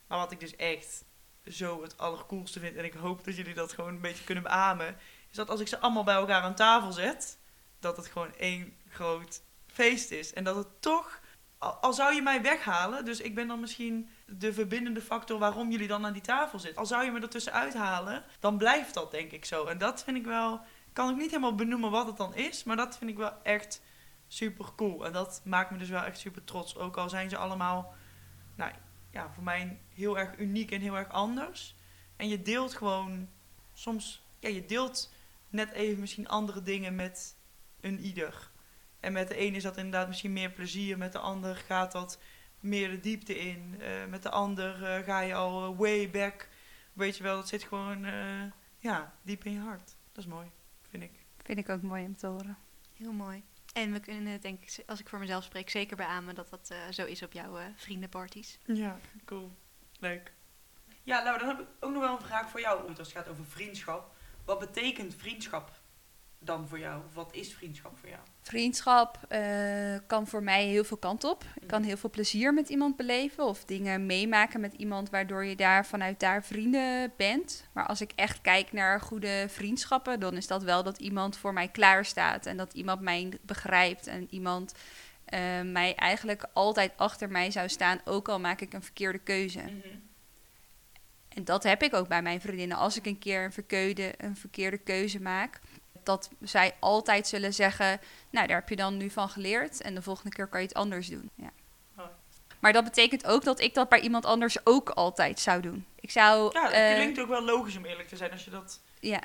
[0.08, 1.06] Maar wat ik dus echt
[1.46, 4.98] zo het allercoolste vind, en ik hoop dat jullie dat gewoon een beetje kunnen beamen,
[5.30, 7.38] is dat als ik ze allemaal bij elkaar aan tafel zet,
[7.80, 10.34] dat het gewoon één groot feest is.
[10.34, 11.20] En dat het toch,
[11.58, 15.88] al, zou je mij weghalen, dus ik ben dan misschien de verbindende factor waarom jullie
[15.88, 16.80] dan aan die tafel zitten.
[16.80, 19.66] Al zou je me ertussen uithalen, dan blijft dat denk ik zo.
[19.66, 20.62] En dat vind ik wel,
[20.94, 23.82] kan ik niet helemaal benoemen wat het dan is, maar dat vind ik wel echt
[24.28, 25.06] super cool.
[25.06, 26.78] En dat maakt me dus wel echt super trots.
[26.78, 27.96] Ook al zijn ze allemaal,
[28.56, 28.72] nou
[29.16, 31.76] ja, voor mij heel erg uniek en heel erg anders.
[32.16, 33.30] En je deelt gewoon
[33.74, 35.14] soms, ja, je deelt
[35.50, 37.36] net even misschien andere dingen met
[37.82, 38.52] een ieder.
[39.00, 42.20] En met de ene is dat inderdaad misschien meer plezier, met de ander gaat dat
[42.60, 43.76] meer de diepte in.
[43.82, 46.50] Eh, met de ander eh, ga je al eh, way back.
[46.94, 48.44] Weet je wel, dat zit gewoon eh,
[48.80, 49.96] ja, diep in je hart.
[50.12, 50.48] Dat is mooi,
[50.90, 51.12] vind ik.
[51.44, 52.58] Vind ik ook mooi om te horen.
[52.94, 53.44] Heel mooi.
[53.76, 56.70] En we kunnen het denk ik, als ik voor mezelf spreek, zeker beamen dat dat
[56.70, 58.58] eh, zo is op jouw eh, vriendenparties.
[58.66, 59.52] Ja, cool.
[60.00, 60.34] Leuk.
[61.04, 63.18] Ja, nou, dan heb ik ook nog wel een vraag voor jou, Ruud, als het
[63.18, 64.16] gaat over vriendschap.
[64.46, 65.72] Wat betekent vriendschap
[66.46, 67.02] dan voor jou?
[67.14, 68.22] Wat is vriendschap voor jou?
[68.42, 69.42] Vriendschap eh,
[70.08, 71.44] kan voor mij heel veel kant op.
[71.62, 75.56] Ik kan heel veel plezier met iemand beleven of dingen meemaken met iemand waardoor je
[75.56, 77.68] daar vanuit daar vrienden bent.
[77.72, 81.54] Maar als ik echt kijk naar goede vriendschappen, dan is dat wel dat iemand voor
[81.54, 84.74] mij klaar staat en dat iemand mij begrijpt en iemand
[85.26, 89.62] eh, mij eigenlijk altijd achter mij zou staan, ook al maak ik een verkeerde keuze.
[91.36, 92.78] En dat heb ik ook bij mijn vriendinnen.
[92.78, 95.60] Als ik een keer een, verkeurde, een verkeerde keuze maak,
[96.06, 98.00] dat zij altijd zullen zeggen:
[98.30, 99.82] Nou, daar heb je dan nu van geleerd.
[99.82, 101.30] En de volgende keer kan je het anders doen.
[101.36, 101.52] Ja.
[101.98, 102.06] Oh.
[102.60, 105.86] Maar dat betekent ook dat ik dat bij iemand anders ook altijd zou doen.
[106.00, 106.54] Ik zou.
[106.54, 108.82] Ja, dat eh, klinkt ook wel logisch om eerlijk te zijn als je dat...
[109.00, 109.20] ja.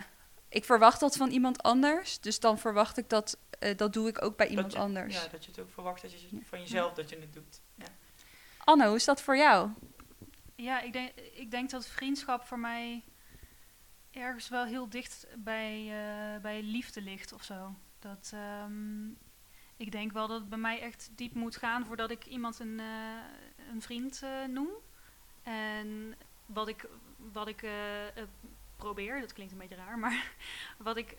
[0.48, 2.20] Ik verwacht dat van iemand anders.
[2.20, 3.38] Dus dan verwacht ik dat.
[3.58, 5.14] eh, dat doe ik ook bij iemand je, anders.
[5.14, 7.60] Ja, dat je het ook verwacht dat je van jezelf dat je het doet.
[7.74, 7.84] Ja.
[8.64, 9.70] Anno, hoe is dat voor jou?
[10.54, 13.04] Ja, ik denk, ik denk dat vriendschap voor mij
[14.11, 17.74] ergens wel heel dicht bij, eh, bij liefde ligt of zo.
[17.98, 19.08] Dat, ehm,
[19.76, 22.80] ik denk wel dat het bij mij echt diep moet gaan voordat ik iemand een,
[22.80, 24.70] eh, een vriend eh, noem.
[25.42, 26.14] En
[26.46, 26.88] wat ik,
[27.32, 27.68] wat ik
[28.76, 30.32] probeer, dat klinkt een beetje raar, maar
[30.78, 31.16] wat ik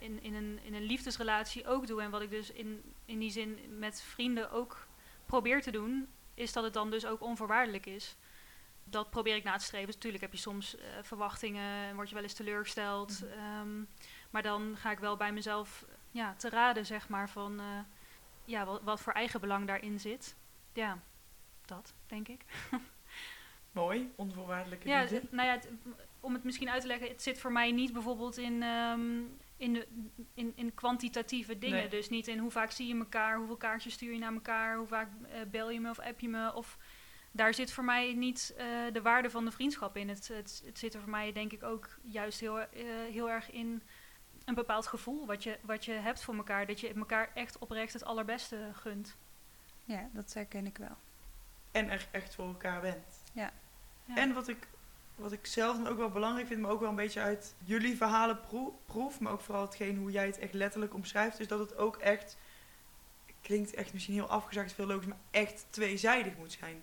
[0.00, 3.30] in, in, een, in een liefdesrelatie ook doe en wat ik dus in, in die
[3.30, 4.86] zin met vrienden ook
[5.26, 8.16] probeer te doen, is dat het dan dus ook onvoorwaardelijk is.
[8.88, 9.86] Dat probeer ik na te streven.
[9.86, 13.20] Dus natuurlijk heb je soms eh, verwachtingen en word je wel eens teleurgesteld.
[13.20, 13.32] Mhm.
[13.38, 13.82] Ehm,
[14.30, 17.66] maar dan ga ik wel bij mezelf ja, te raden, zeg maar, van eh,
[18.44, 20.36] ja, wat, wat voor eigen belang daarin zit.
[20.72, 20.98] Ja,
[21.64, 22.44] dat denk ik.
[23.72, 25.22] Mooi, onvoorwaardelijke Ja, liefde.
[25.30, 25.68] nou ja, het-
[26.20, 29.20] om het misschien uit te leggen, het zit voor mij niet bijvoorbeeld in, ehm,
[29.56, 29.86] in, de,
[30.34, 31.76] in, in kwantitatieve dingen.
[31.78, 31.88] Nee.
[31.88, 34.86] Dus niet in hoe vaak zie je elkaar, hoeveel kaartjes stuur je naar elkaar, hoe
[34.86, 36.54] vaak eh, bel je me of app je me.
[36.54, 36.78] Of,
[37.36, 40.08] daar zit voor mij niet eh, de waarde van de vriendschap in.
[40.08, 42.66] Het, het, het zit er voor mij denk ik ook juist heel, eh,
[43.10, 43.82] heel erg in
[44.44, 46.66] een bepaald gevoel wat je, wat je hebt voor elkaar.
[46.66, 49.16] Dat je elkaar echt oprecht het allerbeste gunt.
[49.84, 50.96] Ja, dat herken ik wel.
[51.72, 53.22] En er echt voor elkaar bent.
[53.32, 53.50] Ja.
[54.14, 54.68] En wat ik,
[55.14, 57.96] wat ik zelf dan ook wel belangrijk vind, maar ook wel een beetje uit jullie
[57.96, 61.58] verhalen pro- proef, maar ook vooral hetgeen hoe jij het echt letterlijk omschrijft, is dat
[61.58, 62.36] het ook echt,
[63.40, 66.82] klinkt echt misschien heel afgezakt, veel logisch, maar echt tweezijdig moet zijn.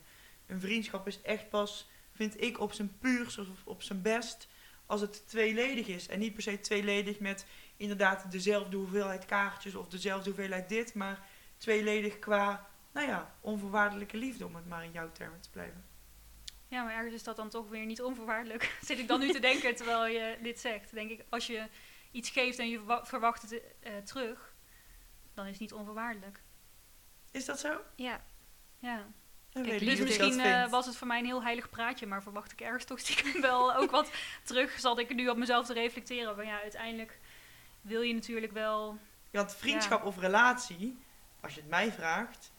[0.54, 4.47] Een vriendschap is echt pas, vind ik, op zijn puurst of op zijn best
[4.86, 6.08] als het tweeledig is.
[6.08, 7.45] En niet per se tweeledig met
[7.78, 11.28] inderdaad dezelfde hoeveelheid kaartjes of dezelfde hoeveelheid dit, maar
[11.58, 15.86] tweeledig qua, nou ja, onvoorwaardelijke liefde, om het maar in jouw termen te blijven.
[16.68, 18.78] Ja, maar ergens is dat dan toch weer niet onvoorwaardelijk.
[18.86, 20.91] Zit ik dan nu te denken terwijl je dit zegt.
[20.93, 21.68] Denk ik, als je
[22.12, 24.56] iets geeft en je verwa- verwacht het eh, terug,
[25.34, 26.41] dan is het niet onvoorwaardelijk.
[27.32, 27.82] Is dat zo?
[27.95, 28.24] Ja,
[28.80, 29.08] Ja.
[29.54, 32.62] Kijk, Dus misschien eh, was het voor mij een heel heilig praatje, maar verwacht ik
[32.62, 34.12] ergens toch stiekem wel ook wat
[34.43, 34.80] terug.
[34.80, 36.36] Zat ik nu op mezelf te reflecteren.
[36.36, 37.20] Maar ja, uiteindelijk
[37.82, 38.97] wil je natuurlijk wel.
[39.32, 40.97] Want vriendschap of relatie,
[41.41, 42.51] als je het mij vraagt,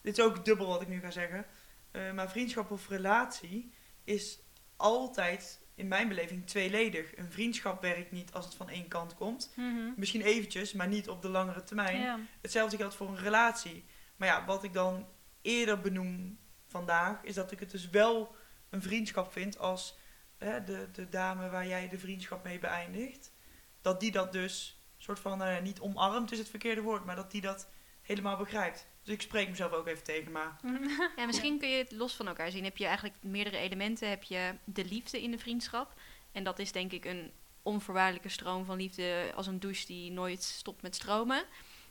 [0.00, 1.46] dit is ook dubbel wat ik nu ga zeggen,
[1.90, 3.72] eh, maar vriendschap of relatie
[4.04, 4.38] is
[4.76, 7.16] altijd in mijn beleving tweeledig.
[7.16, 9.54] Een vriendschap werkt niet als het van één kant komt.
[9.96, 12.00] Misschien eventjes, maar niet op de langere termijn.
[12.00, 12.18] Ja.
[12.40, 13.84] Hetzelfde geldt voor een relatie.
[14.16, 15.06] Maar ja, wat ik dan
[15.42, 18.34] eerder benoem vandaag, is dat ik het dus wel
[18.70, 19.98] een vriendschap vind als
[20.38, 23.32] hè, de, de dame waar jij de vriendschap mee beëindigt.
[23.80, 27.16] Dat die dat dus soort van, nou ja, niet omarmt is het verkeerde woord, maar
[27.16, 27.68] dat die dat
[28.02, 28.86] helemaal begrijpt.
[29.02, 30.60] Dus ik spreek mezelf ook even tegen, maar
[31.16, 32.64] Ja, misschien kun je het los van elkaar zien.
[32.64, 34.08] Heb je eigenlijk meerdere elementen.
[34.08, 35.94] Heb je de liefde in de vriendschap.
[36.32, 37.32] En dat is denk ik een
[37.62, 41.44] onvoorwaardelijke stroom van liefde als een douche die nooit stopt met stromen.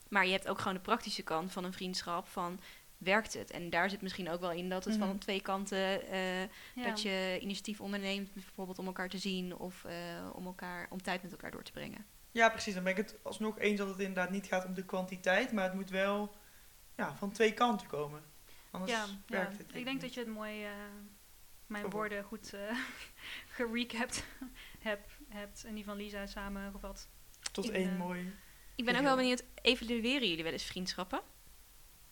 [0.10, 2.60] Maar je hebt ook gewoon de praktische kant van een vriendschap van
[3.00, 3.52] werkt het?
[3.52, 5.08] En daar zit misschien ook wel in dat het Mhm.
[5.08, 6.48] van twee kanten eh, Ja.
[6.84, 11.22] dat je initiatief onderneemt, bijvoorbeeld om elkaar te zien of eh, om elkaar om tijd
[11.24, 12.06] met elkaar door te brengen.
[12.32, 12.74] ja, precies.
[12.74, 15.64] Dan ben ik het alsnog eens dat het inderdaad niet gaat om de kwantiteit, maar
[15.64, 16.36] het moet wel
[16.96, 18.24] ja, van twee kanten komen.
[18.72, 19.16] Anders ja, ja.
[19.26, 20.72] werkt het ik denk dat je het mooi, eh,
[21.66, 22.78] mijn woorden goed eh
[23.56, 24.24] gerecapt
[24.80, 25.64] hebt, hebt.
[25.64, 27.08] En die van Lisa samengevat.
[27.52, 28.34] tot één mooi.
[28.76, 31.22] Ik ben ook wel benieuwd, evalueren jullie wel eens vriendschappen?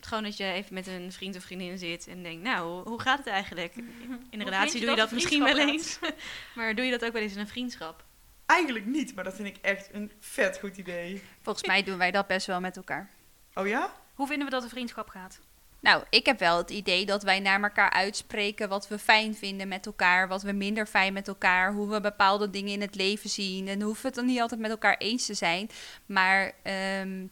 [0.00, 3.18] Gewoon dat je even met een vriend of vriendin zit en denkt, nou, hoe- gaat
[3.18, 3.74] het eigenlijk?
[3.76, 5.98] In een relatie je doe je dat misschien wel eens.
[6.56, 8.04] maar doe je dat ook wel eens in een vriendschap?
[8.46, 11.22] Eigenlijk niet, maar dat vind ik echt een vet goed idee.
[11.42, 13.10] Volgens mij doen wij dat best wel met elkaar.
[13.54, 13.92] Oh ja?
[14.14, 15.40] Hoe vinden we dat een vriendschap gaat?
[15.80, 19.68] Nou, ik heb wel het idee dat wij naar elkaar uitspreken wat we fijn vinden
[19.68, 23.30] met elkaar, wat we minder fijn met elkaar, hoe we bepaalde dingen in het leven
[23.30, 23.68] zien.
[23.68, 25.70] En hoeven het dan niet altijd met elkaar eens te zijn.
[26.06, 27.26] Maar ehm,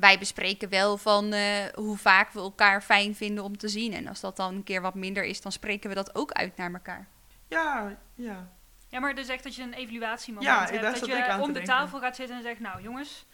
[0.00, 3.92] wij bespreken wel van eh, hoe vaak we elkaar fijn vinden om te zien.
[3.92, 6.56] En als dat dan een keer wat minder is, dan spreken we dat ook uit
[6.56, 7.08] naar elkaar.
[7.48, 8.48] Ja, ja.
[8.88, 10.82] Ja, maar dus echt dat je een evaluatiemoment Ja, hebt.
[10.82, 11.64] Dat zat je om de denken.
[11.64, 13.24] tafel gaat zitten en zegt, nou jongens,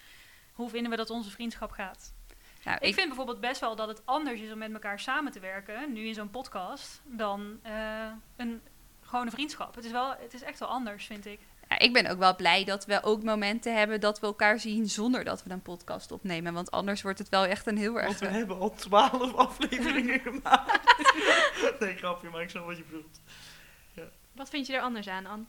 [0.53, 2.13] hoe vinden we dat onze vriendschap gaat?
[2.63, 5.39] Nou, Ik, vind bijvoorbeeld best wel dat het anders is om met elkaar samen te
[5.39, 7.73] werken, nu in zo'n podcast, dan eh,
[8.35, 8.61] een
[9.01, 9.75] gewone vriendschap.
[9.75, 11.39] Het is, wel, het is echt wel anders, vind ik.
[11.69, 14.89] Ja, ik ben ook wel blij dat we ook momenten hebben dat we elkaar zien
[14.89, 16.53] zonder dat we een podcast opnemen.
[16.53, 18.05] Want anders wordt het wel echt een heel erg...
[18.07, 20.79] Want we hebben al twaalf afleveringen gemaakt.
[21.79, 23.19] nee, grapje, maar ik snap wat je bedoelt.
[24.31, 25.43] Wat vind je er anders aan, Anne?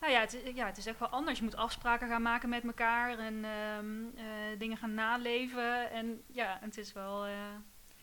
[0.00, 1.38] Nou ja het, is- ja, het is echt wel anders.
[1.38, 5.90] Je moet afspraken gaan maken met elkaar en ehm, eh, dingen gaan naleven.
[5.90, 7.24] En ja, het is wel...
[7.24, 7.32] eh,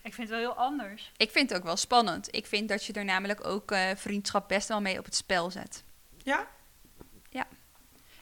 [0.02, 1.12] ik vind het wel heel anders.
[1.16, 2.34] Ik vind het ook wel spannend.
[2.34, 5.50] Ik vind dat je er namelijk ook eh, vriendschap best wel mee op het spel
[5.50, 5.84] zet.
[6.22, 6.38] Ja?
[6.38, 6.46] Ja.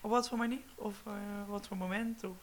[0.04, 0.62] Op wat voor manier?
[0.74, 1.12] Of eh,
[1.46, 2.24] wat voor moment?
[2.24, 2.36] Of...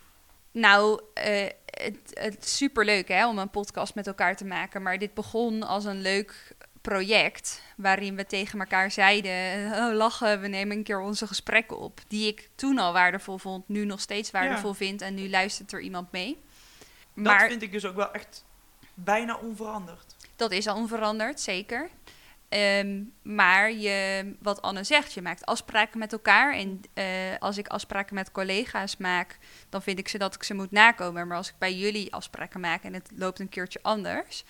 [0.52, 4.82] Nou, eh, het, het is superleuk hè, om een podcast met elkaar te maken.
[4.82, 9.72] Maar dit begon als een leuk project waarin we tegen elkaar zeiden...
[9.74, 12.00] Oh, lachen, we nemen een keer onze gesprekken op.
[12.08, 15.02] Die ik toen al waardevol vond, nu nog steeds waardevol vind.
[15.02, 16.42] En nu luistert er iemand mee.
[17.14, 18.44] Dat Maar vind ik dus ook wel echt
[18.94, 20.16] bijna onveranderd.
[20.36, 21.90] Dat is al onveranderd, zeker.
[22.52, 26.54] Ehm, maar je, wat Anne zegt, je maakt afspraken met elkaar.
[26.54, 27.06] En eh,
[27.40, 29.38] als ik afspraken met collega's maak,
[29.70, 31.28] dan vind ik ze dat ik ze moet nakomen.
[31.28, 34.44] Maar als ik bij jullie afspraken maak en het loopt een keertje anders,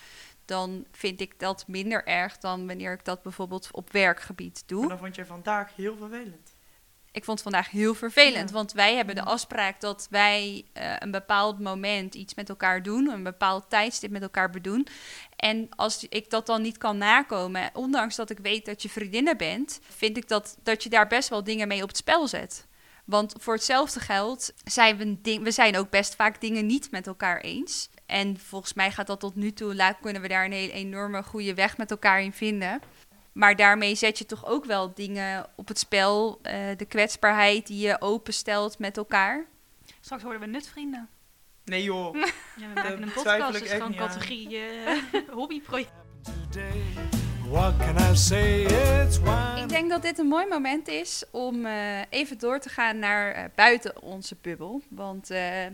[0.44, 4.80] dan vind ik dat minder erg dan wanneer ik dat bijvoorbeeld op werkgebied doe.
[4.80, 6.51] Maar dan vond je vandaag heel vervelend.
[7.12, 8.54] Ik vond het vandaag heel vervelend, Ja.
[8.54, 13.08] want wij hebben de afspraak dat wij eh, een bepaald moment iets met elkaar doen,
[13.10, 14.86] een bepaald tijdstip met elkaar bedoen.
[15.36, 19.36] En als ik dat dan niet kan nakomen, ondanks dat ik weet dat je vriendinnen
[19.36, 22.66] bent, vind ik dat, dat je daar best wel dingen mee op het spel zet.
[23.04, 27.06] Want voor hetzelfde geld zijn we, ding, we zijn ook best vaak dingen niet met
[27.06, 27.88] elkaar eens.
[28.06, 31.22] En volgens mij gaat dat tot nu toe, laat, kunnen we daar een hele enorme
[31.22, 32.80] goede weg met elkaar in vinden.
[33.32, 36.38] Maar daarmee zet je toch ook wel dingen op het spel.
[36.42, 39.46] eh, de kwetsbaarheid die je openstelt met elkaar.
[40.00, 41.08] Straks worden we nutvrienden.
[41.64, 42.14] Nee joh.
[42.14, 42.26] Ja,
[42.56, 44.96] we maken een podcast, ik dus echt gewoon categorie eh,
[45.38, 45.90] hobbyproject.
[46.50, 46.82] today.
[47.48, 48.62] What can I say?
[49.04, 49.60] It's wine.
[49.62, 53.50] Ik denk dat dit een mooi moment is om eh, even door te gaan naar
[53.54, 54.82] buiten onze bubbel.
[54.88, 55.66] Want eh,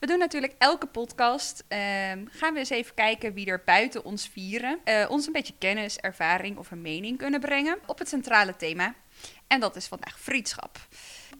[0.00, 1.64] we doen natuurlijk elke podcast.
[1.68, 4.80] ehm, gaan we eens even kijken wie er buiten ons vieren.
[4.84, 8.94] eh, ons een beetje kennis, ervaring of een mening kunnen brengen op het centrale thema.
[9.46, 10.78] En dat is vandaag vriendschap.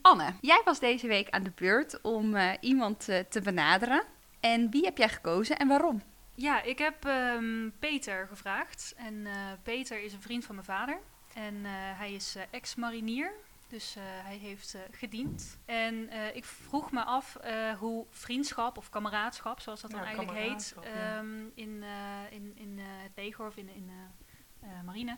[0.03, 4.03] Anne, jij was deze week aan de beurt om eh, iemand eh, te benaderen.
[4.41, 6.03] En wie heb jij gekozen en waarom?
[6.35, 8.95] Ja, ik heb ehm, Peter gevraagd.
[8.97, 9.27] En
[9.63, 10.99] Peter is een vriend van mijn vader.
[11.35, 11.65] En
[11.97, 13.33] hij is ex-marinier.
[13.71, 15.59] Dus eh, hij heeft eh, gediend.
[15.65, 20.39] En eh, ik vroeg me af eh, hoe vriendschap of kameraadschap, zoals dat dan eigenlijk
[20.39, 25.17] heet, ehm, in, eh, in, in eh, het leger of in, in eh, eh, marine,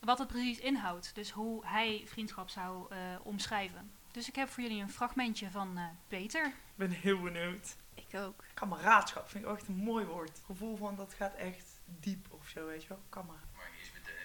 [0.00, 1.14] wat het precies inhoudt.
[1.14, 3.92] Dus hoe hij vriendschap zou eh, omschrijven.
[4.10, 6.46] Dus ik heb voor jullie een fragmentje van eh, Peter.
[6.46, 7.76] Ik ben heel benieuwd.
[7.94, 8.44] Ik ook.
[8.54, 10.28] Kameraadschap vind ik echt een mooi woord.
[10.28, 13.02] Het gevoel van dat gaat echt diep of zo, weet je wel.
[13.08, 13.46] Kameraad.
[13.56, 13.70] Maar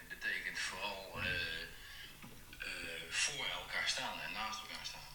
[0.08, 1.10] betekent vooral
[3.28, 5.08] voor elkaar staan en naast elkaar staan.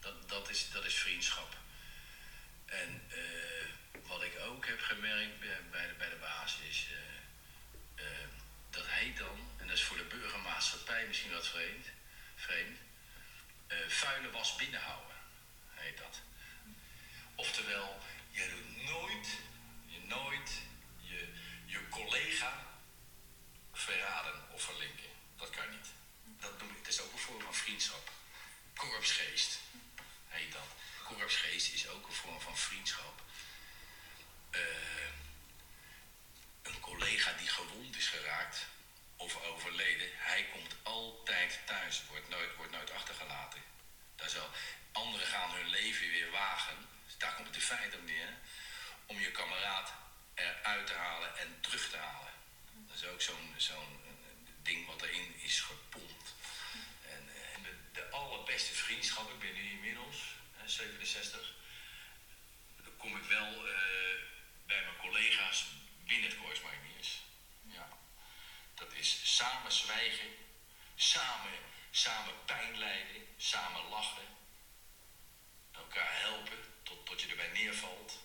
[0.00, 1.56] Dat, dat, is, dat is vriendschap.
[2.66, 3.66] En eh,
[4.06, 5.40] wat ik ook heb gemerkt
[5.70, 8.28] bij, de, bij de baas is, eh, eh,
[8.70, 11.86] dat heet dan, en dat is voor de burgermaatschappij misschien wat vreemd,
[12.36, 12.78] vreemd
[13.88, 15.16] vuile was binnenhouden,
[15.70, 16.20] heet dat.
[17.34, 19.28] Oftewel, je doet nooit,
[19.86, 20.50] je nooit
[21.00, 21.32] je,
[21.66, 22.66] je collega
[23.72, 25.10] verraden of verlinken.
[25.36, 25.88] Dat kan niet.
[26.42, 28.10] Dat, noem dat is ook een vorm van vriendschap.
[28.74, 29.58] Korpsgeest
[30.28, 30.68] heet dat.
[31.04, 33.22] Korpsgeest is ook een vorm van vriendschap.
[34.50, 34.60] Eh,
[36.62, 38.66] een collega die gewond is geraakt
[39.16, 43.62] of overleden, hij komt altijd thuis, wordt nooit, wordt nooit achtergelaten.
[44.16, 44.50] Daar zal,
[44.92, 46.76] anderen gaan hun leven weer wagen,
[47.06, 48.36] dus daar komt het in feite neer,
[49.06, 49.92] om je kameraad
[50.34, 52.32] eruit te halen en terug te halen.
[52.72, 54.01] Dat is ook zo'n zo'n
[54.62, 56.34] ding wat erin is gepompt.
[57.06, 60.16] En, eh, en de, de allerbeste vriendschap, ik ben nu inmiddels
[60.56, 61.54] hè, 67,
[62.82, 63.74] dan kom ik wel eh,
[64.66, 65.66] bij mijn collega's
[66.04, 67.22] binnen het Corps Mariniers.
[67.62, 67.88] Ja.
[68.74, 70.28] Dat is samen zwijgen,
[70.94, 71.52] samen,
[71.90, 74.26] samen pijn lijden, samen lachen,
[75.72, 78.18] elkaar helpen tot, tot je erbij neervalt.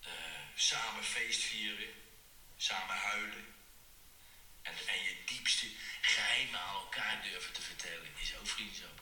[0.00, 0.10] Eh,
[0.54, 1.94] samen feest vieren,
[2.56, 3.53] samen huilen.
[4.68, 5.66] En, en je diepste
[6.00, 8.96] geheimen aan elkaar durven te vertellen is ook vriendschap.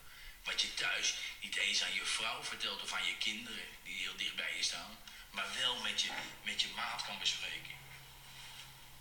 [0.45, 1.09] Wat je thuis
[1.41, 4.63] niet eens aan je vrouw vertelt of aan je kinderen die heel dicht bij je
[4.63, 4.93] staan,
[5.31, 6.11] maar wel met je,
[6.45, 7.75] met je maat kan bespreken.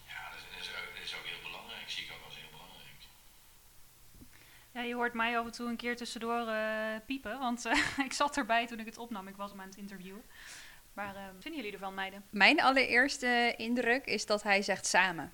[0.08, 1.90] Ja, dat is, dat, is ook, dat is ook heel belangrijk.
[1.90, 3.02] Zie ik ook als heel belangrijk.
[4.72, 8.14] Ja, je hoort mij af en toe een keer tussendoor eh, piepen, want eh, ik
[8.14, 9.28] zat erbij toen ik het opnam.
[9.28, 10.24] Ik was hem aan het interviewen.
[10.94, 12.26] Maar eh, wat vinden jullie ervan, meiden?
[12.30, 15.34] Mijn allereerste indruk is dat hij zegt samen.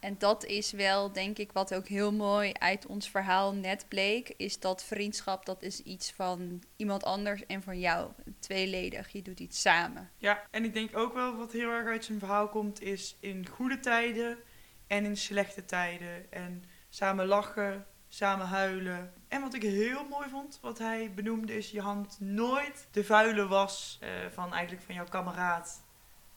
[0.00, 4.34] En dat is wel, denk ik, wat ook heel mooi uit ons verhaal net bleek.
[4.36, 8.10] Is dat vriendschap, dat is iets van iemand anders en van jou.
[8.38, 10.10] Tweeledig, je doet iets samen.
[10.16, 13.48] Ja, en ik denk ook wel wat heel erg uit zijn verhaal komt, is in
[13.48, 14.38] goede tijden
[14.86, 16.32] en in slechte tijden.
[16.32, 19.12] En samen lachen, samen huilen.
[19.28, 23.46] En wat ik heel mooi vond, wat hij benoemde, is je hangt nooit de vuile
[23.46, 25.82] was eh, van eigenlijk van jouw kameraad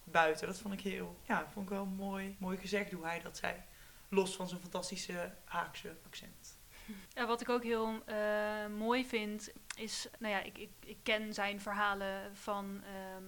[0.03, 0.47] buiten.
[0.47, 3.53] Dat vond ik heel, ja, vond ik wel mooi, mooi gezegd hoe hij dat zei.
[4.09, 6.61] Los van zijn fantastische Haakse accent.
[7.27, 11.61] Wat ik ook heel eh, mooi vind, is, nou ja, ik, ik, ik ken zijn
[11.61, 13.23] verhalen van ehm,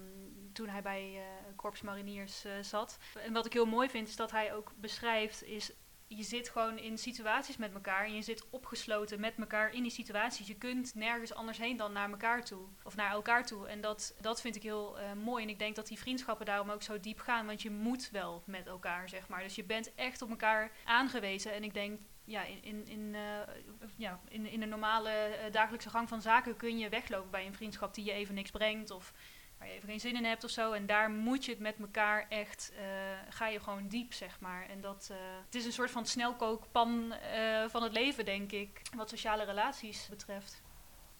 [0.54, 1.24] toen hij bij eh
[1.56, 2.98] Korps Mariniers eh, zat.
[3.24, 5.72] En wat ik heel mooi vind, is dat hij ook beschrijft, is
[6.08, 9.92] je zit gewoon in situaties met elkaar en je zit opgesloten met elkaar in die
[9.92, 10.48] situaties.
[10.48, 13.68] Je kunt nergens anders heen dan naar elkaar toe of naar elkaar toe.
[13.68, 15.44] En dat, dat vind ik heel eh, mooi.
[15.44, 18.44] En ik denk dat die vriendschappen daarom ook zo diep gaan, want je moet wel
[18.46, 19.44] met elkaar, zeg maar.
[19.44, 21.54] Dus je bent echt op elkaar aangewezen.
[21.54, 23.56] En ik denk ja, in, in, in, eh,
[23.98, 27.54] ja, in, in de normale eh, dagelijkse gang van zaken kun je weglopen bij een
[27.54, 28.92] vriendschap die je even niks brengt.
[28.92, 29.14] Of
[29.58, 30.72] waar je even geen zin in hebt of zo.
[30.72, 32.86] En daar moet je het met elkaar echt, eh,
[33.30, 34.70] ga je gewoon diep, zeg maar.
[34.70, 38.82] En dat, eh, het is een soort van snelkookpan eh, van het leven, denk ik,
[38.96, 40.62] wat sociale relaties betreft.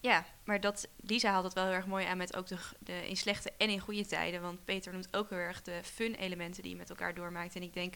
[0.00, 3.08] Ja, maar dat, Lisa haalt het wel heel erg mooi aan met ook de, de
[3.08, 4.42] in slechte en in goede tijden.
[4.42, 7.56] Want Peter noemt ook heel erg de fun-elementen die je met elkaar doormaakt.
[7.56, 7.94] En ik denk,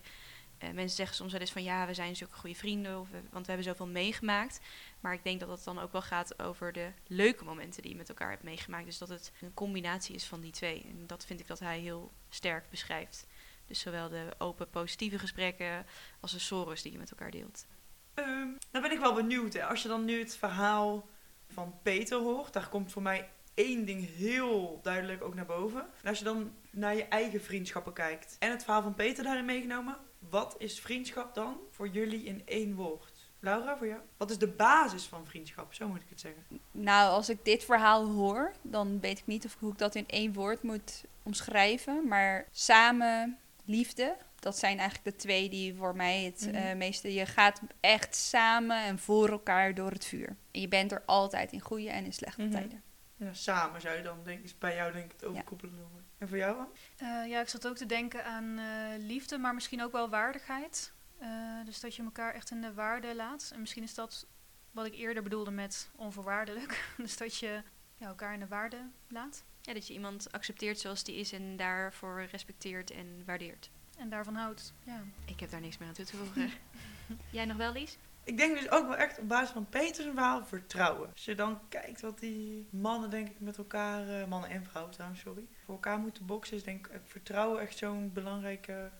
[0.58, 3.46] mensen zeggen soms wel eens van ja, we zijn zulke goede vrienden, of we- want
[3.46, 4.60] we hebben zoveel meegemaakt.
[5.00, 7.96] Maar ik denk dat het dan ook wel gaat over de leuke momenten die je
[7.96, 8.84] met elkaar hebt meegemaakt.
[8.84, 10.86] Dus dat het een combinatie is van die twee.
[10.88, 13.26] En dat vind ik dat hij heel sterk beschrijft.
[13.66, 15.86] Dus zowel de open positieve gesprekken
[16.20, 17.66] als de sorrows die je met elkaar deelt.
[18.14, 19.52] Ehm, dan ben ik wel benieuwd.
[19.52, 19.66] Hè.
[19.66, 21.08] Als je dan nu het verhaal
[21.48, 25.80] van Peter hoort, daar komt voor mij één ding heel duidelijk ook naar boven.
[26.02, 29.44] En als je dan naar je eigen vriendschappen kijkt en het verhaal van Peter daarin
[29.44, 33.19] meegenomen, wat is vriendschap dan voor jullie in één woord?
[33.40, 34.00] Laura, voor jou?
[34.16, 35.74] Wat is de basis van vriendschap?
[35.74, 36.42] Zo moet ik het zeggen.
[36.70, 40.08] Nou, als ik dit verhaal hoor, dan weet ik niet of, hoe ik dat in
[40.08, 42.08] één woord moet omschrijven.
[42.08, 46.54] Maar samen, liefde, dat zijn eigenlijk de twee die voor mij het Mhm.
[46.54, 47.14] eh, meeste...
[47.14, 50.36] Je gaat echt samen en voor elkaar door het vuur.
[50.50, 52.50] En je bent er altijd in goede en in slechte Mhm.
[52.50, 52.82] tijden.
[53.16, 56.04] Ja, samen zou je dan denken, is bij jou denk ik het overkoepelende woord.
[56.18, 56.56] En voor jou?
[56.96, 58.64] Eh, ja, ik zat ook te denken aan eh,
[58.98, 60.92] liefde, maar misschien ook wel waardigheid.
[61.20, 61.28] Eh,
[61.64, 63.50] dus dat je elkaar echt in de waarde laat.
[63.54, 64.26] En misschien is dat
[64.70, 66.84] wat ik eerder bedoelde met onvoorwaardelijk.
[66.96, 67.62] dus dat je
[67.96, 71.56] ja, elkaar in de waarde laat Ja, dat je iemand accepteert zoals die is en
[71.56, 73.70] daarvoor respecteert en waardeert.
[73.98, 74.72] en daarvan houdt.
[74.84, 75.02] Ja.
[75.24, 76.50] Ik heb daar niks meer aan toe te voegen.
[77.30, 77.98] Jij nog wel, Lies?
[78.24, 81.10] Ik denk dus ook wel echt op basis van Peters verhaal vertrouwen.
[81.12, 84.94] Als je dan kijkt wat die mannen denk ik met elkaar, eh, mannen en vrouwen
[84.94, 88.90] trouwens, sorry, voor elkaar moeten boksen, is denk ik eh, vertrouwen echt zo'n belangrijke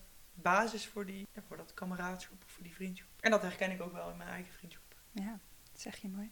[0.42, 3.08] basis voor, die, ja, voor dat kameraadschap, of voor die vriendschap.
[3.20, 4.84] En dat herken ik ook wel in mijn eigen vriendschap.
[5.12, 5.38] Ja,
[5.72, 6.30] dat zeg je mooi.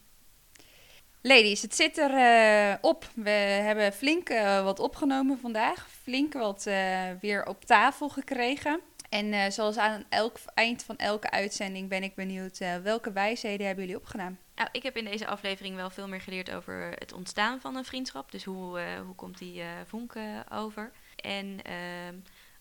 [1.21, 3.11] Ladies, het zit er eh, op.
[3.15, 5.89] We hebben flink eh, wat opgenomen vandaag.
[5.91, 8.81] Flink wat eh, weer op tafel gekregen.
[9.09, 13.67] En eh, zoals aan elk eind van elke uitzending ben ik benieuwd eh, welke wijsheden
[13.67, 14.39] hebben jullie opgedaan?
[14.55, 17.85] Nou, ik heb in deze aflevering wel veel meer geleerd over het ontstaan van een
[17.85, 18.31] vriendschap.
[18.33, 20.91] Dus hoe, eh, hoe komt die eh, vonk eh, over?
[21.17, 22.15] En ehm,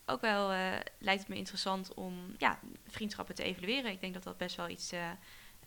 [0.10, 0.60] ook wel eh,
[1.00, 3.92] lijkt het me interessant om ja, vriendschappen te evalueren.
[3.92, 5.10] Ik denk dat dat best wel iets, eh,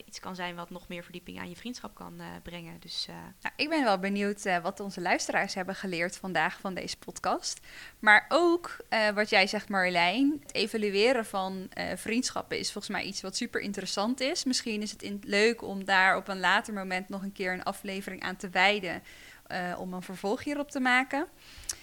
[0.07, 2.81] iets kan zijn wat nog meer verdieping aan je vriendschap kan eh, brengen.
[2.81, 3.07] Dus
[3.41, 7.61] Nou, ik ben wel benieuwd wat onze luisteraars hebben geleerd vandaag van deze podcast.
[7.99, 8.77] Maar ook
[9.15, 10.39] wat jij zegt, Marjolein.
[10.43, 14.45] Het evalueren van vriendschappen is volgens mij iets wat super interessant is.
[14.45, 17.63] Misschien is het in- leuk om daar op een later moment nog een keer een
[17.63, 19.03] aflevering aan te wijden.
[19.51, 21.27] Eh, om een vervolg hierop te maken.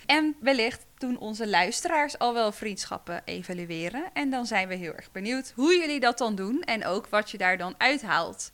[0.06, 4.04] En wellicht doen onze luisteraars al wel vriendschappen evalueren.
[4.14, 7.32] En dan zijn we heel erg benieuwd hoe jullie dat dan doen en ook wat
[7.32, 8.52] je daar dan uithaalt.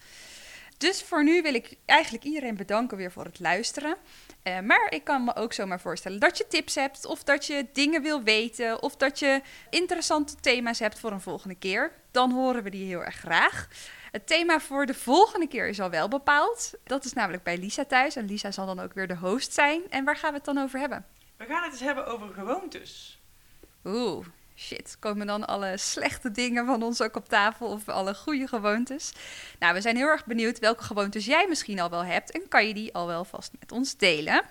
[0.77, 3.95] Dus voor nu wil ik eigenlijk iedereen bedanken weer voor het luisteren.
[4.43, 7.65] Eh, maar ik kan me ook zomaar voorstellen dat je tips hebt, of dat je
[7.73, 11.91] dingen wil weten, of dat je interessante thema's hebt voor een volgende keer.
[12.11, 13.67] Dan horen we die heel erg graag.
[14.13, 16.73] Het thema voor de volgende keer is al wel bepaald.
[16.83, 18.15] Dat is namelijk bij Lisa thuis.
[18.15, 19.81] En Lisa zal dan ook weer de host zijn.
[19.89, 21.05] En waar gaan we het dan over hebben?
[21.37, 23.19] We gaan het eens hebben over gewoontes.
[23.85, 24.97] Oeh, shit.
[24.99, 29.13] Komen dan alle slechte dingen van ons ook op tafel of alle goede gewoontes?
[29.59, 32.67] Nou, we zijn heel erg benieuwd welke gewoontes jij misschien al wel hebt en kan
[32.67, 34.43] je die al wel vast met ons delen.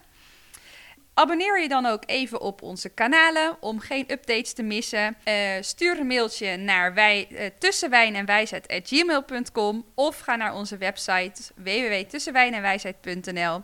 [1.15, 5.17] Abonneer je dan ook even op onze kanalen om geen updates te missen.
[5.25, 11.43] Eh, stuur een mailtje naar wij, eh, tussenwijn en wijsheid@gmail.com of ga naar onze website
[11.57, 13.63] www.tussenwijnenwijsheid.nl.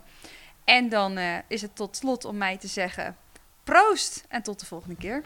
[0.63, 3.17] En dan eh, is het tot slot om mij te zeggen:
[3.63, 5.21] proost en tot de volgende keer.